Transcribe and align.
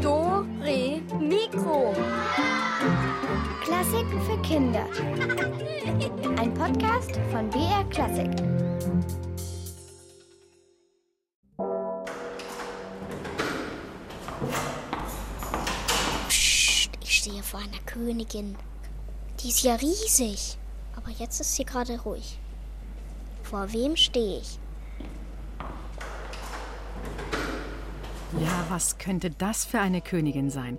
Do, 0.00 0.46
Re, 0.62 1.02
Mikro. 1.18 1.92
Klassiken 3.64 4.22
für 4.22 4.40
Kinder. 4.42 4.86
Ein 6.38 6.54
Podcast 6.54 7.18
von 7.32 7.50
BR 7.50 7.82
Klassik. 7.90 8.30
Psst, 16.28 16.90
ich 17.02 17.16
stehe 17.16 17.42
vor 17.42 17.58
einer 17.58 17.80
Königin. 17.84 18.56
Die 19.40 19.48
ist 19.48 19.64
ja 19.64 19.74
riesig. 19.74 20.56
Aber 20.94 21.10
jetzt 21.10 21.40
ist 21.40 21.56
sie 21.56 21.64
gerade 21.64 22.00
ruhig. 22.02 22.38
Vor 23.42 23.72
wem 23.72 23.96
stehe 23.96 24.38
ich? 24.38 24.60
Ja, 28.38 28.64
was 28.68 28.98
könnte 28.98 29.30
das 29.30 29.64
für 29.64 29.80
eine 29.80 30.00
Königin 30.00 30.50
sein? 30.50 30.78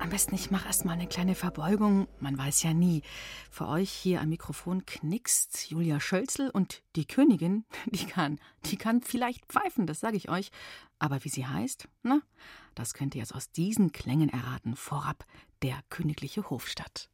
Am 0.00 0.10
besten, 0.10 0.34
ich 0.34 0.50
mache 0.50 0.66
erst 0.66 0.84
mal 0.84 0.94
eine 0.94 1.06
kleine 1.06 1.36
Verbeugung. 1.36 2.08
Man 2.18 2.36
weiß 2.36 2.64
ja 2.64 2.74
nie. 2.74 3.02
Für 3.48 3.68
euch 3.68 3.90
hier 3.90 4.20
am 4.20 4.30
Mikrofon 4.30 4.84
knickst 4.86 5.70
Julia 5.70 6.00
Schölzel 6.00 6.50
und 6.50 6.82
die 6.96 7.04
Königin, 7.04 7.64
die 7.86 8.06
kann, 8.06 8.40
die 8.64 8.76
kann 8.76 9.02
vielleicht 9.02 9.46
pfeifen, 9.46 9.86
das 9.86 10.00
sage 10.00 10.16
ich 10.16 10.28
euch. 10.28 10.50
Aber 10.98 11.22
wie 11.24 11.28
sie 11.28 11.46
heißt, 11.46 11.88
na, 12.02 12.22
das 12.74 12.92
könnt 12.92 13.14
ihr 13.14 13.20
jetzt 13.20 13.36
aus 13.36 13.52
diesen 13.52 13.92
Klängen 13.92 14.28
erraten. 14.28 14.74
Vorab 14.74 15.24
der 15.62 15.78
königliche 15.90 16.50
Hofstadt. 16.50 17.08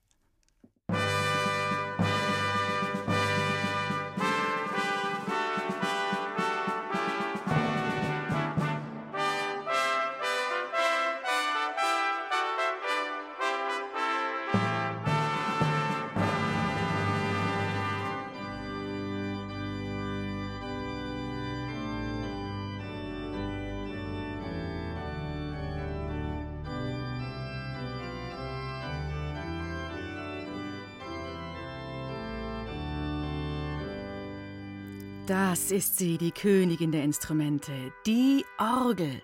Das 35.27 35.73
ist 35.73 35.99
sie, 35.99 36.19
die 36.19 36.31
Königin 36.31 36.93
der 36.93 37.03
Instrumente, 37.03 37.73
die 38.07 38.45
Orgel, 38.59 39.23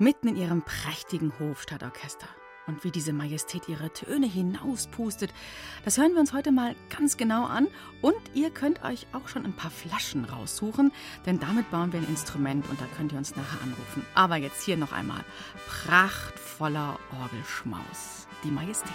mitten 0.00 0.26
in 0.26 0.36
ihrem 0.36 0.62
prächtigen 0.62 1.32
Hofstadtorchester. 1.38 2.26
Und 2.66 2.82
wie 2.82 2.90
diese 2.90 3.12
Majestät 3.12 3.68
ihre 3.68 3.92
Töne 3.92 4.26
hinauspustet, 4.26 5.32
das 5.84 5.98
hören 5.98 6.14
wir 6.14 6.20
uns 6.20 6.32
heute 6.32 6.50
mal 6.50 6.74
ganz 6.96 7.16
genau 7.16 7.44
an. 7.44 7.68
Und 8.02 8.20
ihr 8.34 8.50
könnt 8.50 8.82
euch 8.82 9.06
auch 9.12 9.28
schon 9.28 9.44
ein 9.44 9.54
paar 9.54 9.70
Flaschen 9.70 10.24
raussuchen, 10.24 10.90
denn 11.26 11.38
damit 11.38 11.70
bauen 11.70 11.92
wir 11.92 12.00
ein 12.00 12.08
Instrument 12.08 12.68
und 12.68 12.80
da 12.80 12.86
könnt 12.96 13.12
ihr 13.12 13.18
uns 13.18 13.36
nachher 13.36 13.62
anrufen. 13.62 14.04
Aber 14.16 14.34
jetzt 14.34 14.64
hier 14.64 14.76
noch 14.76 14.92
einmal 14.92 15.24
prachtvoller 15.68 16.98
Orgelschmaus, 17.20 18.26
die 18.42 18.50
Majestät. 18.50 18.90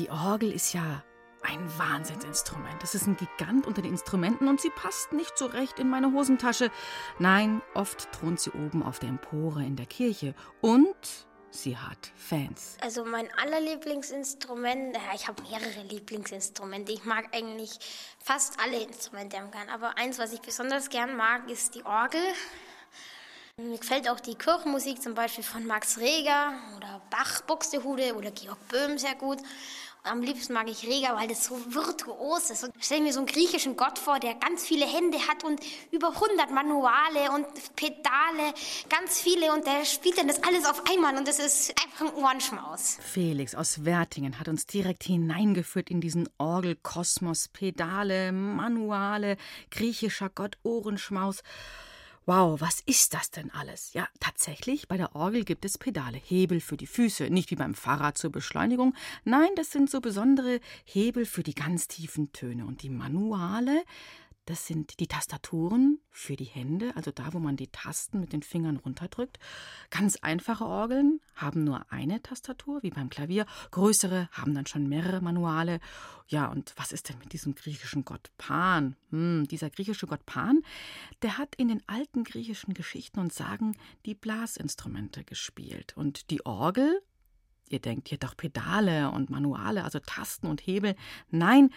Die 0.00 0.08
Orgel 0.08 0.50
ist 0.50 0.72
ja 0.72 1.04
ein 1.42 1.78
Wahnsinnsinstrument. 1.78 2.82
Es 2.82 2.94
ist 2.94 3.06
ein 3.06 3.18
Gigant 3.18 3.66
unter 3.66 3.82
den 3.82 3.92
Instrumenten 3.92 4.48
und 4.48 4.58
sie 4.58 4.70
passt 4.70 5.12
nicht 5.12 5.36
so 5.36 5.44
recht 5.44 5.78
in 5.78 5.90
meine 5.90 6.14
Hosentasche. 6.14 6.70
Nein, 7.18 7.60
oft 7.74 8.10
thront 8.10 8.40
sie 8.40 8.50
oben 8.50 8.82
auf 8.82 8.98
der 8.98 9.10
Empore 9.10 9.62
in 9.62 9.76
der 9.76 9.84
Kirche 9.84 10.34
und 10.62 10.96
sie 11.50 11.76
hat 11.76 12.12
Fans. 12.16 12.78
Also 12.80 13.04
mein 13.04 13.28
allerlieblingsinstrument, 13.36 14.96
ich 15.14 15.28
habe 15.28 15.42
mehrere 15.42 15.82
Lieblingsinstrumente. 15.82 16.92
Ich 16.92 17.04
mag 17.04 17.36
eigentlich 17.36 17.78
fast 18.24 18.58
alle 18.58 18.80
Instrumente 18.80 19.36
am 19.36 19.50
gern, 19.50 19.68
aber 19.68 19.98
eins, 19.98 20.18
was 20.18 20.32
ich 20.32 20.40
besonders 20.40 20.88
gern 20.88 21.14
mag, 21.14 21.50
ist 21.50 21.74
die 21.74 21.84
Orgel. 21.84 22.22
Mir 23.62 23.78
gefällt 23.78 24.08
auch 24.08 24.20
die 24.20 24.36
Kirchenmusik, 24.36 25.02
zum 25.02 25.12
Beispiel 25.12 25.44
von 25.44 25.66
Max 25.66 25.98
Reger 25.98 26.54
oder 26.78 27.02
Bach, 27.10 27.42
Buxtehude 27.42 28.14
oder 28.14 28.30
Georg 28.30 28.58
Böhm 28.68 28.96
sehr 28.96 29.14
gut. 29.14 29.38
Am 30.02 30.22
liebsten 30.22 30.54
mag 30.54 30.68
ich 30.68 30.84
Reger, 30.84 31.14
weil 31.14 31.28
das 31.28 31.44
so 31.44 31.58
virtuos 31.68 32.50
ist. 32.50 32.64
Und 32.64 32.72
ich 32.80 33.00
mir 33.00 33.12
so 33.12 33.20
einen 33.20 33.26
griechischen 33.26 33.76
Gott 33.76 33.98
vor, 33.98 34.18
der 34.18 34.34
ganz 34.34 34.64
viele 34.64 34.86
Hände 34.86 35.18
hat 35.28 35.44
und 35.44 35.60
über 35.90 36.08
100 36.08 36.50
Manuale 36.50 37.30
und 37.34 37.46
Pedale, 37.76 38.54
ganz 38.88 39.20
viele. 39.20 39.52
Und 39.52 39.66
der 39.66 39.84
spielt 39.84 40.18
dann 40.18 40.28
das 40.28 40.42
alles 40.42 40.64
auf 40.64 40.84
einmal 40.90 41.16
und 41.16 41.28
das 41.28 41.38
ist 41.38 41.74
einfach 41.82 42.06
ein 42.06 42.14
Ohrenschmaus. 42.14 42.98
Felix 43.00 43.54
aus 43.54 43.84
Wertingen 43.84 44.40
hat 44.40 44.48
uns 44.48 44.66
direkt 44.66 45.04
hineingeführt 45.04 45.90
in 45.90 46.00
diesen 46.00 46.28
Orgelkosmos. 46.38 47.48
Pedale, 47.48 48.32
Manuale, 48.32 49.36
griechischer 49.70 50.30
Gott, 50.30 50.56
Ohrenschmaus. 50.62 51.42
Wow, 52.32 52.60
was 52.60 52.80
ist 52.86 53.12
das 53.12 53.32
denn 53.32 53.50
alles? 53.50 53.92
Ja, 53.92 54.06
tatsächlich, 54.20 54.86
bei 54.86 54.96
der 54.96 55.16
Orgel 55.16 55.44
gibt 55.44 55.64
es 55.64 55.78
Pedale, 55.78 56.16
Hebel 56.16 56.60
für 56.60 56.76
die 56.76 56.86
Füße, 56.86 57.28
nicht 57.28 57.50
wie 57.50 57.56
beim 57.56 57.74
Fahrrad 57.74 58.18
zur 58.18 58.30
Beschleunigung. 58.30 58.94
Nein, 59.24 59.48
das 59.56 59.72
sind 59.72 59.90
so 59.90 60.00
besondere 60.00 60.60
Hebel 60.84 61.26
für 61.26 61.42
die 61.42 61.56
ganz 61.56 61.88
tiefen 61.88 62.30
Töne. 62.30 62.66
Und 62.66 62.84
die 62.84 62.88
Manuale, 62.88 63.82
das 64.46 64.66
sind 64.66 64.98
die 65.00 65.06
Tastaturen 65.06 66.00
für 66.10 66.34
die 66.34 66.44
Hände, 66.44 66.92
also 66.96 67.10
da, 67.10 67.32
wo 67.32 67.38
man 67.38 67.56
die 67.56 67.68
Tasten 67.68 68.20
mit 68.20 68.32
den 68.32 68.42
Fingern 68.42 68.78
runterdrückt. 68.78 69.38
Ganz 69.90 70.16
einfache 70.16 70.64
Orgeln 70.64 71.20
haben 71.36 71.62
nur 71.62 71.90
eine 71.92 72.22
Tastatur, 72.22 72.82
wie 72.82 72.90
beim 72.90 73.10
Klavier. 73.10 73.46
Größere 73.70 74.28
haben 74.32 74.54
dann 74.54 74.66
schon 74.66 74.88
mehrere 74.88 75.20
Manuale. 75.20 75.78
Ja, 76.26 76.46
und 76.50 76.72
was 76.76 76.92
ist 76.92 77.08
denn 77.08 77.18
mit 77.18 77.32
diesem 77.32 77.54
griechischen 77.54 78.04
Gott 78.04 78.30
Pan? 78.38 78.96
Hm, 79.10 79.46
dieser 79.48 79.70
griechische 79.70 80.06
Gott 80.06 80.24
Pan, 80.26 80.62
der 81.22 81.38
hat 81.38 81.54
in 81.54 81.68
den 81.68 81.82
alten 81.86 82.24
griechischen 82.24 82.74
Geschichten 82.74 83.20
und 83.20 83.32
Sagen 83.32 83.76
die 84.06 84.14
Blasinstrumente 84.14 85.22
gespielt. 85.22 85.96
Und 85.96 86.30
die 86.30 86.44
Orgel, 86.44 87.00
ihr 87.68 87.80
denkt 87.80 88.08
hier 88.08 88.18
doch 88.18 88.36
Pedale 88.36 89.10
und 89.10 89.30
Manuale, 89.30 89.84
also 89.84 90.00
Tasten 90.00 90.46
und 90.46 90.66
Hebel. 90.66 90.96
Nein, 91.30 91.70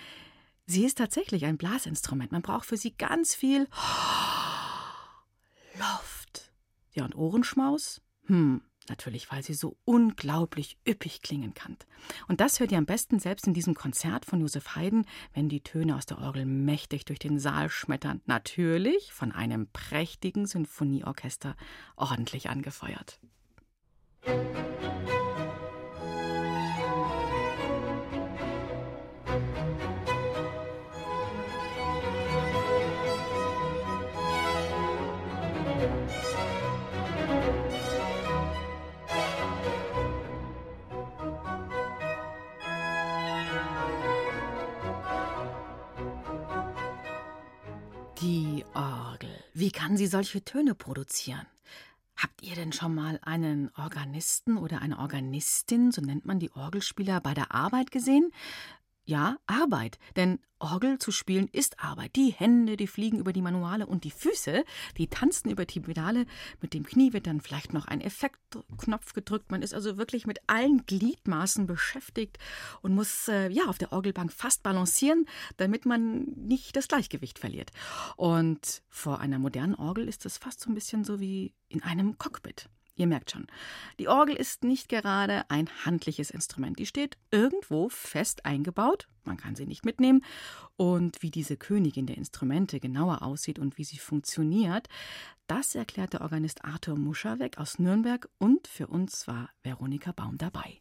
Sie 0.65 0.85
ist 0.85 0.97
tatsächlich 0.97 1.45
ein 1.45 1.57
Blasinstrument. 1.57 2.31
Man 2.31 2.41
braucht 2.41 2.65
für 2.65 2.77
sie 2.77 2.95
ganz 2.95 3.35
viel 3.35 3.67
Luft. 5.77 6.51
Ja, 6.93 7.05
und 7.05 7.15
Ohrenschmaus? 7.15 8.01
Hm, 8.27 8.61
natürlich, 8.87 9.31
weil 9.31 9.43
sie 9.43 9.55
so 9.55 9.77
unglaublich 9.83 10.77
üppig 10.87 11.21
klingen 11.21 11.53
kann. 11.53 11.75
Und 12.27 12.39
das 12.39 12.59
hört 12.59 12.71
ihr 12.71 12.77
am 12.77 12.85
besten 12.85 13.19
selbst 13.19 13.47
in 13.47 13.53
diesem 13.53 13.73
Konzert 13.73 14.25
von 14.25 14.39
Josef 14.39 14.75
Haydn, 14.75 15.05
wenn 15.33 15.49
die 15.49 15.61
Töne 15.61 15.97
aus 15.97 16.05
der 16.05 16.19
Orgel 16.19 16.45
mächtig 16.45 17.05
durch 17.05 17.19
den 17.19 17.39
Saal 17.39 17.69
schmettern. 17.69 18.21
Natürlich 18.25 19.11
von 19.11 19.31
einem 19.31 19.67
prächtigen 19.67 20.45
Sinfonieorchester 20.45 21.55
ordentlich 21.97 22.49
angefeuert. 22.49 23.19
Musik 24.25 25.12
Wie 49.53 49.71
kann 49.71 49.97
sie 49.97 50.07
solche 50.07 50.43
Töne 50.43 50.73
produzieren? 50.73 51.45
Habt 52.15 52.41
ihr 52.41 52.55
denn 52.55 52.73
schon 52.73 52.95
mal 52.95 53.19
einen 53.21 53.71
Organisten 53.75 54.57
oder 54.57 54.81
eine 54.81 54.97
Organistin, 54.97 55.91
so 55.91 56.01
nennt 56.01 56.25
man 56.25 56.39
die 56.39 56.51
Orgelspieler, 56.51 57.21
bei 57.21 57.35
der 57.35 57.53
Arbeit 57.53 57.91
gesehen? 57.91 58.31
Ja, 59.05 59.37
Arbeit. 59.47 59.99
Denn 60.15 60.39
Orgel 60.59 60.97
zu 60.97 61.11
spielen 61.11 61.49
ist 61.51 61.83
Arbeit. 61.83 62.15
Die 62.15 62.31
Hände, 62.31 62.77
die 62.77 62.87
fliegen 62.87 63.19
über 63.19 63.33
die 63.33 63.41
Manuale 63.41 63.85
und 63.85 64.05
die 64.05 64.11
Füße, 64.11 64.63
die 64.97 65.07
tanzen 65.07 65.51
über 65.51 65.65
die 65.65 65.81
Pedale. 65.81 66.25
Mit 66.61 66.73
dem 66.73 66.85
Knie 66.85 67.11
wird 67.11 67.27
dann 67.27 67.41
vielleicht 67.41 67.73
noch 67.73 67.85
ein 67.85 67.99
Effektknopf 67.99 69.11
gedrückt. 69.13 69.51
Man 69.51 69.61
ist 69.61 69.73
also 69.73 69.97
wirklich 69.97 70.25
mit 70.25 70.39
allen 70.47 70.85
Gliedmaßen 70.85 71.67
beschäftigt 71.67 72.37
und 72.81 72.95
muss 72.95 73.27
äh, 73.27 73.49
ja 73.49 73.65
auf 73.65 73.77
der 73.77 73.91
Orgelbank 73.91 74.31
fast 74.31 74.63
balancieren, 74.63 75.25
damit 75.57 75.85
man 75.85 76.23
nicht 76.37 76.77
das 76.77 76.87
Gleichgewicht 76.87 77.39
verliert. 77.39 77.71
Und 78.15 78.83
vor 78.87 79.19
einer 79.19 79.39
modernen 79.39 79.75
Orgel 79.75 80.07
ist 80.07 80.25
es 80.25 80.37
fast 80.37 80.61
so 80.61 80.71
ein 80.71 80.75
bisschen 80.75 81.03
so 81.03 81.19
wie 81.19 81.53
in 81.67 81.83
einem 81.83 82.17
Cockpit. 82.17 82.69
Ihr 82.95 83.07
merkt 83.07 83.31
schon, 83.31 83.47
die 83.99 84.07
Orgel 84.07 84.35
ist 84.35 84.63
nicht 84.63 84.87
gerade 84.87 85.49
ein 85.49 85.67
handliches 85.83 86.29
Instrument. 86.29 86.77
Die 86.77 86.85
steht 86.85 87.17
irgendwo 87.31 87.89
fest 87.89 88.45
eingebaut, 88.45 89.07
man 89.23 89.37
kann 89.37 89.55
sie 89.55 89.65
nicht 89.65 89.83
mitnehmen. 89.83 90.23
Und 90.75 91.23
wie 91.23 91.31
diese 91.31 91.57
Königin 91.57 92.05
der 92.05 92.17
Instrumente 92.17 92.79
genauer 92.79 93.23
aussieht 93.23 93.57
und 93.57 93.77
wie 93.77 93.83
sie 93.83 93.97
funktioniert, 93.97 94.89
das 95.47 95.73
erklärt 95.73 96.13
der 96.13 96.21
Organist 96.21 96.63
Arthur 96.65 96.95
Muschawek 96.95 97.57
aus 97.57 97.79
Nürnberg 97.79 98.29
und 98.37 98.67
für 98.67 98.87
uns 98.87 99.27
war 99.27 99.49
Veronika 99.63 100.11
Baum 100.11 100.37
dabei. 100.37 100.79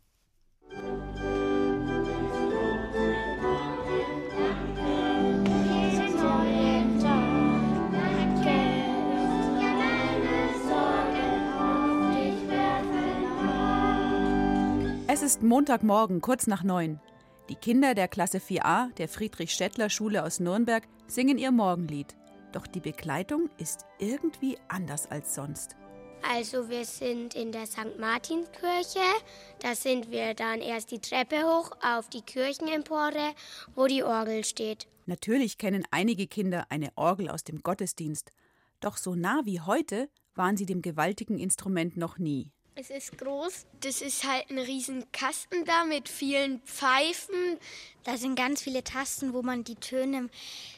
Es 15.23 15.37
ist 15.37 15.43
Montagmorgen, 15.45 16.21
kurz 16.21 16.49
nach 16.49 16.65
neun. 16.65 16.99
Die 17.49 17.55
Kinder 17.55 17.95
der 17.95 18.09
Klasse 18.09 18.39
4a 18.39 18.93
der 18.95 19.07
Friedrich-Städtler-Schule 19.07 20.25
aus 20.25 20.41
Nürnberg 20.41 20.83
singen 21.07 21.39
ihr 21.39 21.53
Morgenlied. 21.53 22.17
Doch 22.51 22.67
die 22.67 22.81
Begleitung 22.81 23.49
ist 23.57 23.87
irgendwie 24.01 24.59
anders 24.67 25.09
als 25.09 25.37
sonst. 25.37 25.77
Also 26.29 26.69
wir 26.69 26.85
sind 26.85 27.37
in 27.37 27.53
der 27.53 27.67
St. 27.67 28.01
Martinskirche. 28.01 28.99
Da 29.61 29.77
sind 29.77 30.11
wir 30.11 30.35
dann 30.35 30.61
erst 30.61 30.91
die 30.91 30.99
Treppe 30.99 31.45
hoch 31.45 31.71
auf 31.81 32.09
die 32.09 32.23
Kirchenempore, 32.23 33.33
wo 33.77 33.87
die 33.87 34.03
Orgel 34.03 34.43
steht. 34.43 34.89
Natürlich 35.07 35.57
kennen 35.57 35.85
einige 35.93 36.27
Kinder 36.27 36.67
eine 36.69 36.91
Orgel 36.97 37.29
aus 37.29 37.45
dem 37.45 37.63
Gottesdienst. 37.63 38.33
Doch 38.81 38.97
so 38.97 39.15
nah 39.15 39.43
wie 39.45 39.61
heute 39.61 40.09
waren 40.35 40.57
sie 40.57 40.67
dem 40.67 40.83
gewaltigen 40.83 41.39
Instrument 41.39 41.97
noch 41.97 42.19
nie. 42.19 42.51
Es 42.75 42.89
ist 42.89 43.19
groß. 43.19 43.67
Das 43.81 44.01
ist 44.01 44.25
halt 44.27 44.49
ein 44.49 44.59
riesen 44.59 45.05
Kasten 45.13 45.67
da 45.67 45.85
mit 45.85 46.09
vielen 46.09 46.63
Pfeifen. 46.63 47.59
Da 48.05 48.17
sind 48.17 48.35
ganz 48.35 48.63
viele 48.63 48.83
Tasten, 48.83 49.35
wo 49.35 49.43
man 49.43 49.63
die 49.63 49.75
Töne 49.75 50.31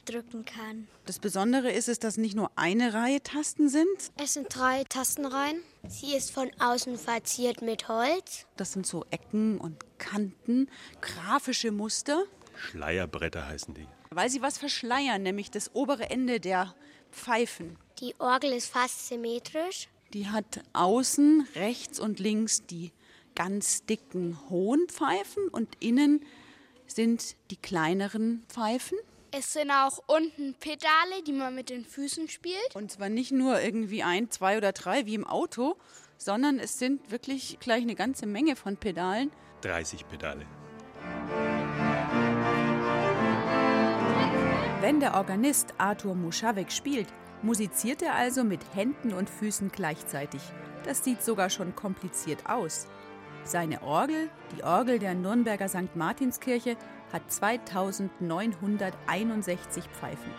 drücken 0.05 0.44
kann. 0.44 0.88
Das 1.06 1.20
Besondere 1.20 1.70
ist 1.70 1.88
es, 1.88 2.00
dass 2.00 2.17
nicht 2.17 2.35
nur 2.35 2.50
eine 2.56 2.94
Reihe 2.94 3.23
Tasten 3.23 3.69
sind. 3.69 3.87
Es 4.17 4.35
sind 4.35 4.49
drei 4.50 4.82
Tastenreihen. 4.88 5.62
Sie 5.87 6.17
ist 6.17 6.32
von 6.32 6.50
außen 6.58 6.99
verziert 6.99 7.62
mit 7.62 7.87
Holz. 7.87 8.47
Das 8.56 8.73
sind 8.73 8.87
so 8.87 9.05
Ecken 9.11 9.58
und 9.58 9.76
Kanten, 9.99 10.69
grafische 11.00 11.70
Muster. 11.70 12.25
Schleierbretter 12.56 13.47
heißen 13.47 13.73
die. 13.73 13.87
Weil 14.11 14.31
sie 14.31 14.43
was 14.43 14.58
verschleiern, 14.58 15.23
nämlich 15.23 15.52
das 15.52 15.73
obere 15.75 16.11
Ende 16.11 16.40
der 16.40 16.75
Pfeifen. 17.12 17.79
Die 18.00 18.14
Orgel 18.19 18.52
ist 18.52 18.73
fast 18.73 19.06
symmetrisch. 19.06 19.88
Die 20.14 20.28
hat 20.28 20.61
außen 20.75 21.49
rechts 21.56 21.99
und 21.99 22.20
links 22.20 22.64
die 22.66 22.93
ganz 23.34 23.84
dicken 23.84 24.38
hohen 24.49 24.87
Pfeifen 24.87 25.49
und 25.49 25.69
innen 25.81 26.25
sind 26.87 27.34
die 27.50 27.56
kleineren 27.56 28.44
Pfeifen. 28.49 28.96
Es 29.32 29.55
sind 29.55 29.72
auch 29.72 29.99
unten 30.06 30.55
Pedale, 30.55 31.25
die 31.26 31.32
man 31.32 31.56
mit 31.56 31.69
den 31.69 31.84
Füßen 31.84 32.28
spielt. 32.28 32.76
Und 32.76 32.93
zwar 32.93 33.08
nicht 33.08 33.32
nur 33.32 33.61
irgendwie 33.61 34.05
ein, 34.05 34.31
zwei 34.31 34.56
oder 34.56 34.70
drei 34.70 35.05
wie 35.05 35.16
im 35.16 35.26
Auto, 35.26 35.76
sondern 36.16 36.61
es 36.61 36.78
sind 36.78 37.11
wirklich 37.11 37.58
gleich 37.58 37.82
eine 37.82 37.96
ganze 37.96 38.26
Menge 38.26 38.55
von 38.55 38.76
Pedalen. 38.76 39.32
30 39.62 40.06
Pedale. 40.06 40.46
Wenn 44.81 45.00
der 45.00 45.14
Organist 45.14 45.75
Arthur 45.78 46.14
Muschawek 46.14 46.70
spielt, 46.70 47.08
musiziert 47.43 48.03
er 48.03 48.15
also 48.15 48.45
mit 48.45 48.61
Händen 48.75 49.13
und 49.13 49.31
Füßen 49.31 49.71
gleichzeitig. 49.71 50.43
Das 50.85 51.05
sieht 51.05 51.23
sogar 51.23 51.51
schon 51.51 51.75
kompliziert 51.75 52.49
aus. 52.49 52.87
Seine 53.45 53.83
Orgel, 53.83 54.31
die 54.57 54.65
Orgel 54.65 54.99
der 54.99 55.15
Nürnberger 55.15 55.69
St. 55.69 55.95
Martinskirche, 55.95 56.77
hat 57.13 57.31
2961 57.31 59.85
Pfeifen. 59.85 60.33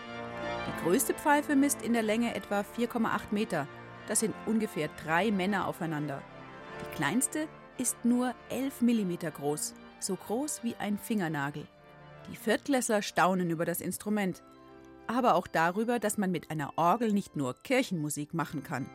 Die 0.66 0.84
größte 0.84 1.14
Pfeife 1.14 1.56
misst 1.56 1.82
in 1.82 1.92
der 1.92 2.02
Länge 2.02 2.34
etwa 2.34 2.60
4,8 2.60 3.20
Meter. 3.30 3.68
Das 4.08 4.20
sind 4.20 4.34
ungefähr 4.46 4.88
drei 5.04 5.30
Männer 5.30 5.68
aufeinander. 5.68 6.22
Die 6.80 6.96
kleinste 6.96 7.46
ist 7.78 8.04
nur 8.04 8.34
11 8.50 8.82
Millimeter 8.82 9.30
groß, 9.30 9.74
so 10.00 10.16
groß 10.16 10.64
wie 10.64 10.74
ein 10.76 10.98
Fingernagel. 10.98 11.66
Die 12.30 12.36
Viertklässler 12.36 13.02
staunen 13.02 13.50
über 13.50 13.64
das 13.64 13.80
Instrument 13.80 14.42
aber 15.08 15.34
auch 15.34 15.46
darüber, 15.46 15.98
dass 15.98 16.18
man 16.18 16.30
mit 16.30 16.50
einer 16.50 16.72
Orgel 16.76 17.12
nicht 17.12 17.36
nur 17.36 17.54
Kirchenmusik 17.62 18.34
machen 18.34 18.62
kann. 18.62 18.88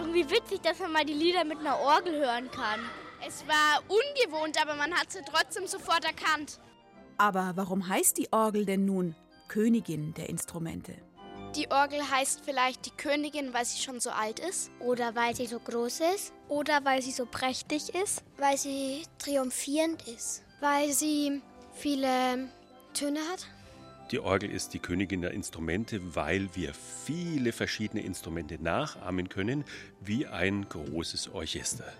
Irgendwie 0.00 0.30
witzig, 0.30 0.60
dass 0.62 0.78
man 0.78 0.92
mal 0.92 1.04
die 1.04 1.12
Lieder 1.12 1.44
mit 1.44 1.58
einer 1.58 1.78
Orgel 1.78 2.14
hören 2.14 2.50
kann. 2.50 2.80
Es 3.26 3.46
war 3.46 3.82
ungewohnt, 3.88 4.60
aber 4.60 4.74
man 4.74 4.92
hat 4.92 5.10
sie 5.10 5.20
trotzdem 5.24 5.66
sofort 5.66 6.04
erkannt. 6.04 6.60
Aber 7.16 7.52
warum 7.54 7.88
heißt 7.88 8.18
die 8.18 8.32
Orgel 8.32 8.66
denn 8.66 8.84
nun 8.84 9.14
Königin 9.48 10.14
der 10.14 10.28
Instrumente? 10.28 10.94
Die 11.56 11.70
Orgel 11.70 12.00
heißt 12.10 12.40
vielleicht 12.44 12.84
die 12.84 12.90
Königin, 12.90 13.54
weil 13.54 13.64
sie 13.64 13.80
schon 13.80 14.00
so 14.00 14.10
alt 14.10 14.40
ist. 14.40 14.72
Oder 14.80 15.14
weil 15.14 15.36
sie 15.36 15.46
so 15.46 15.60
groß 15.60 16.00
ist. 16.16 16.32
Oder 16.48 16.84
weil 16.84 17.00
sie 17.00 17.12
so 17.12 17.26
prächtig 17.26 17.94
ist. 17.94 18.24
Weil 18.38 18.58
sie 18.58 19.02
triumphierend 19.18 20.02
ist. 20.08 20.42
Weil 20.60 20.92
sie 20.92 21.42
viele 21.72 22.48
Töne 22.92 23.20
hat. 23.30 23.46
Die 24.10 24.18
Orgel 24.18 24.50
ist 24.50 24.74
die 24.74 24.80
Königin 24.80 25.22
der 25.22 25.30
Instrumente, 25.30 26.16
weil 26.16 26.48
wir 26.54 26.74
viele 26.74 27.52
verschiedene 27.52 28.02
Instrumente 28.02 28.60
nachahmen 28.60 29.28
können, 29.28 29.64
wie 30.00 30.26
ein 30.26 30.68
großes 30.68 31.28
Orchester. 31.32 31.92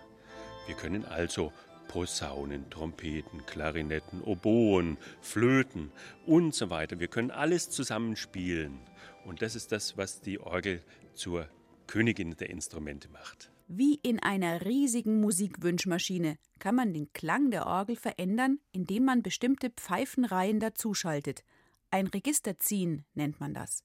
Wir 0.66 0.74
können 0.74 1.04
also 1.04 1.52
Posaunen, 1.88 2.68
Trompeten, 2.70 3.46
Klarinetten, 3.46 4.20
Oboen, 4.22 4.98
Flöten 5.20 5.92
und 6.26 6.54
so 6.54 6.70
weiter. 6.70 6.98
Wir 6.98 7.08
können 7.08 7.30
alles 7.30 7.70
zusammenspielen. 7.70 8.80
Und 9.24 9.42
das 9.42 9.56
ist 9.56 9.72
das, 9.72 9.96
was 9.96 10.20
die 10.20 10.38
Orgel 10.38 10.82
zur 11.14 11.48
Königin 11.86 12.36
der 12.36 12.50
Instrumente 12.50 13.08
macht. 13.08 13.50
Wie 13.66 13.94
in 14.02 14.20
einer 14.20 14.64
riesigen 14.64 15.20
Musikwünschmaschine 15.20 16.36
kann 16.58 16.74
man 16.74 16.92
den 16.92 17.12
Klang 17.12 17.50
der 17.50 17.66
Orgel 17.66 17.96
verändern, 17.96 18.58
indem 18.72 19.04
man 19.04 19.22
bestimmte 19.22 19.70
Pfeifenreihen 19.70 20.60
dazuschaltet. 20.60 21.44
Ein 21.90 22.06
Register 22.08 22.58
ziehen 22.58 23.04
nennt 23.14 23.40
man 23.40 23.54
das. 23.54 23.82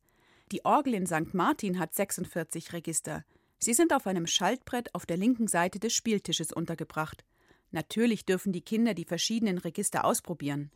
Die 0.52 0.66
Orgel 0.66 0.96
in 0.96 1.06
St. 1.06 1.34
Martin 1.34 1.80
hat 1.80 1.94
46 1.94 2.74
Register. 2.74 3.24
Sie 3.60 3.74
sind 3.74 3.94
auf 3.94 4.08
einem 4.08 4.28
Schaltbrett 4.28 4.94
auf 4.96 5.06
der 5.06 5.18
linken 5.18 5.48
Seite 5.48 5.80
des 5.80 5.94
Spieltisches 5.94 6.52
untergebracht. 6.52 7.24
Natürlich 7.72 8.26
dürfen 8.26 8.52
die 8.52 8.62
Kinder 8.62 8.94
die 8.94 9.06
verschiedenen 9.06 9.60
Register 9.60 10.06
ausprobieren. 10.06 10.72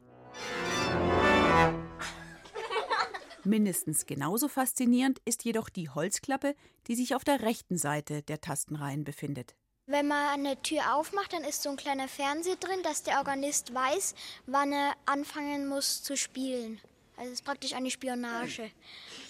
Mindestens 3.46 4.06
genauso 4.06 4.48
faszinierend 4.48 5.20
ist 5.26 5.44
jedoch 5.44 5.70
die 5.70 5.90
Holzklappe, 5.90 6.56
die 6.88 6.96
sich 6.96 7.14
auf 7.14 7.24
der 7.24 7.42
rechten 7.42 7.78
Seite 7.78 8.22
der 8.22 8.40
Tastenreihen 8.40 9.04
befindet. 9.04 9.56
Wenn 9.86 10.08
man 10.08 10.30
eine 10.30 10.62
Tür 10.62 10.96
aufmacht, 10.96 11.34
dann 11.34 11.44
ist 11.44 11.62
so 11.62 11.70
ein 11.70 11.76
kleiner 11.76 12.08
Fernseher 12.08 12.56
drin, 12.56 12.82
dass 12.84 13.04
der 13.04 13.18
Organist 13.18 13.74
weiß, 13.74 14.16
wann 14.46 14.72
er 14.72 14.94
anfangen 15.06 15.68
muss 15.68 16.02
zu 16.02 16.16
spielen. 16.16 16.80
Also 17.18 17.32
es 17.32 17.40
ist 17.40 17.46
praktisch 17.46 17.74
eine 17.74 17.92
Spionage. 17.92 18.72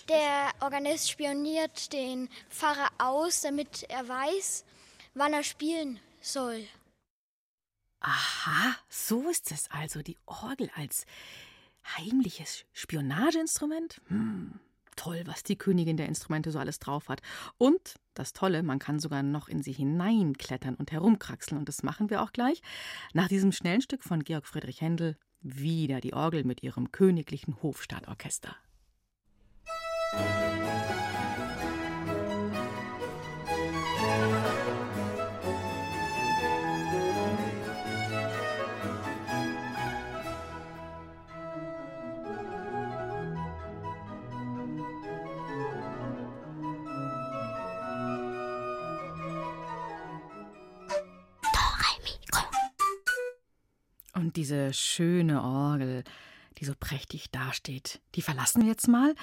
Der 0.07 0.51
Organist 0.61 1.09
spioniert 1.09 1.91
den 1.91 2.29
Pfarrer 2.49 2.89
aus, 2.99 3.41
damit 3.41 3.83
er 3.89 4.07
weiß, 4.07 4.63
wann 5.15 5.33
er 5.33 5.43
spielen 5.43 5.99
soll. 6.21 6.67
Aha, 7.99 8.75
so 8.89 9.29
ist 9.29 9.51
es 9.51 9.71
also, 9.71 10.01
die 10.01 10.17
Orgel 10.25 10.69
als 10.75 11.05
heimliches 11.97 12.65
Spionageinstrument? 12.73 14.01
Hm, 14.07 14.59
toll, 14.95 15.23
was 15.25 15.43
die 15.43 15.57
Königin 15.57 15.97
der 15.97 16.07
Instrumente 16.07 16.51
so 16.51 16.59
alles 16.59 16.79
drauf 16.79 17.09
hat. 17.09 17.21
Und 17.57 17.95
das 18.13 18.33
Tolle, 18.33 18.63
man 18.63 18.79
kann 18.79 18.99
sogar 18.99 19.23
noch 19.23 19.47
in 19.47 19.61
sie 19.61 19.73
hineinklettern 19.73 20.75
und 20.75 20.91
herumkraxeln. 20.91 21.57
Und 21.59 21.69
das 21.69 21.83
machen 21.83 22.09
wir 22.09 22.21
auch 22.21 22.31
gleich. 22.31 22.61
Nach 23.13 23.27
diesem 23.27 23.51
schnellen 23.51 23.81
Stück 23.81 24.03
von 24.03 24.23
Georg 24.23 24.47
Friedrich 24.47 24.81
Händel 24.81 25.17
wieder 25.41 25.99
die 25.99 26.13
Orgel 26.13 26.43
mit 26.43 26.63
ihrem 26.63 26.91
königlichen 26.91 27.61
Hofstaatorchester. 27.61 28.55
Musik 30.13 30.52
Schöne 54.73 55.43
Orgel, 55.43 56.03
die 56.57 56.65
so 56.65 56.73
prächtig 56.79 57.31
dasteht. 57.31 58.01
Die 58.15 58.21
verlassen 58.21 58.63
wir 58.63 58.69
jetzt 58.69 58.87
mal. 58.87 59.15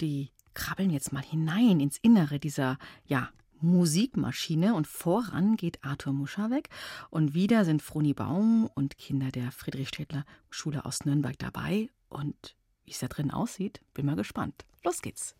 Die 0.00 0.30
krabbeln 0.54 0.90
jetzt 0.90 1.12
mal 1.12 1.22
hinein 1.22 1.80
ins 1.80 1.98
Innere 2.02 2.38
dieser, 2.38 2.78
ja, 3.06 3.30
Musikmaschine 3.62 4.74
und 4.74 4.86
voran 4.88 5.56
geht 5.56 5.84
Arthur 5.84 6.12
Muscher 6.12 6.50
weg 6.50 6.68
und 7.10 7.32
wieder 7.32 7.64
sind 7.64 7.80
Froni 7.80 8.12
Baum 8.12 8.68
und 8.74 8.98
Kinder 8.98 9.30
der 9.30 9.52
Friedrichstädter 9.52 10.24
Schule 10.50 10.84
aus 10.84 11.04
Nürnberg 11.04 11.38
dabei 11.38 11.88
und 12.08 12.56
wie 12.84 12.90
es 12.90 12.98
da 12.98 13.06
drin 13.06 13.30
aussieht, 13.30 13.80
bin 13.94 14.06
mal 14.06 14.16
gespannt. 14.16 14.64
Los 14.82 15.00
geht's. 15.00 15.36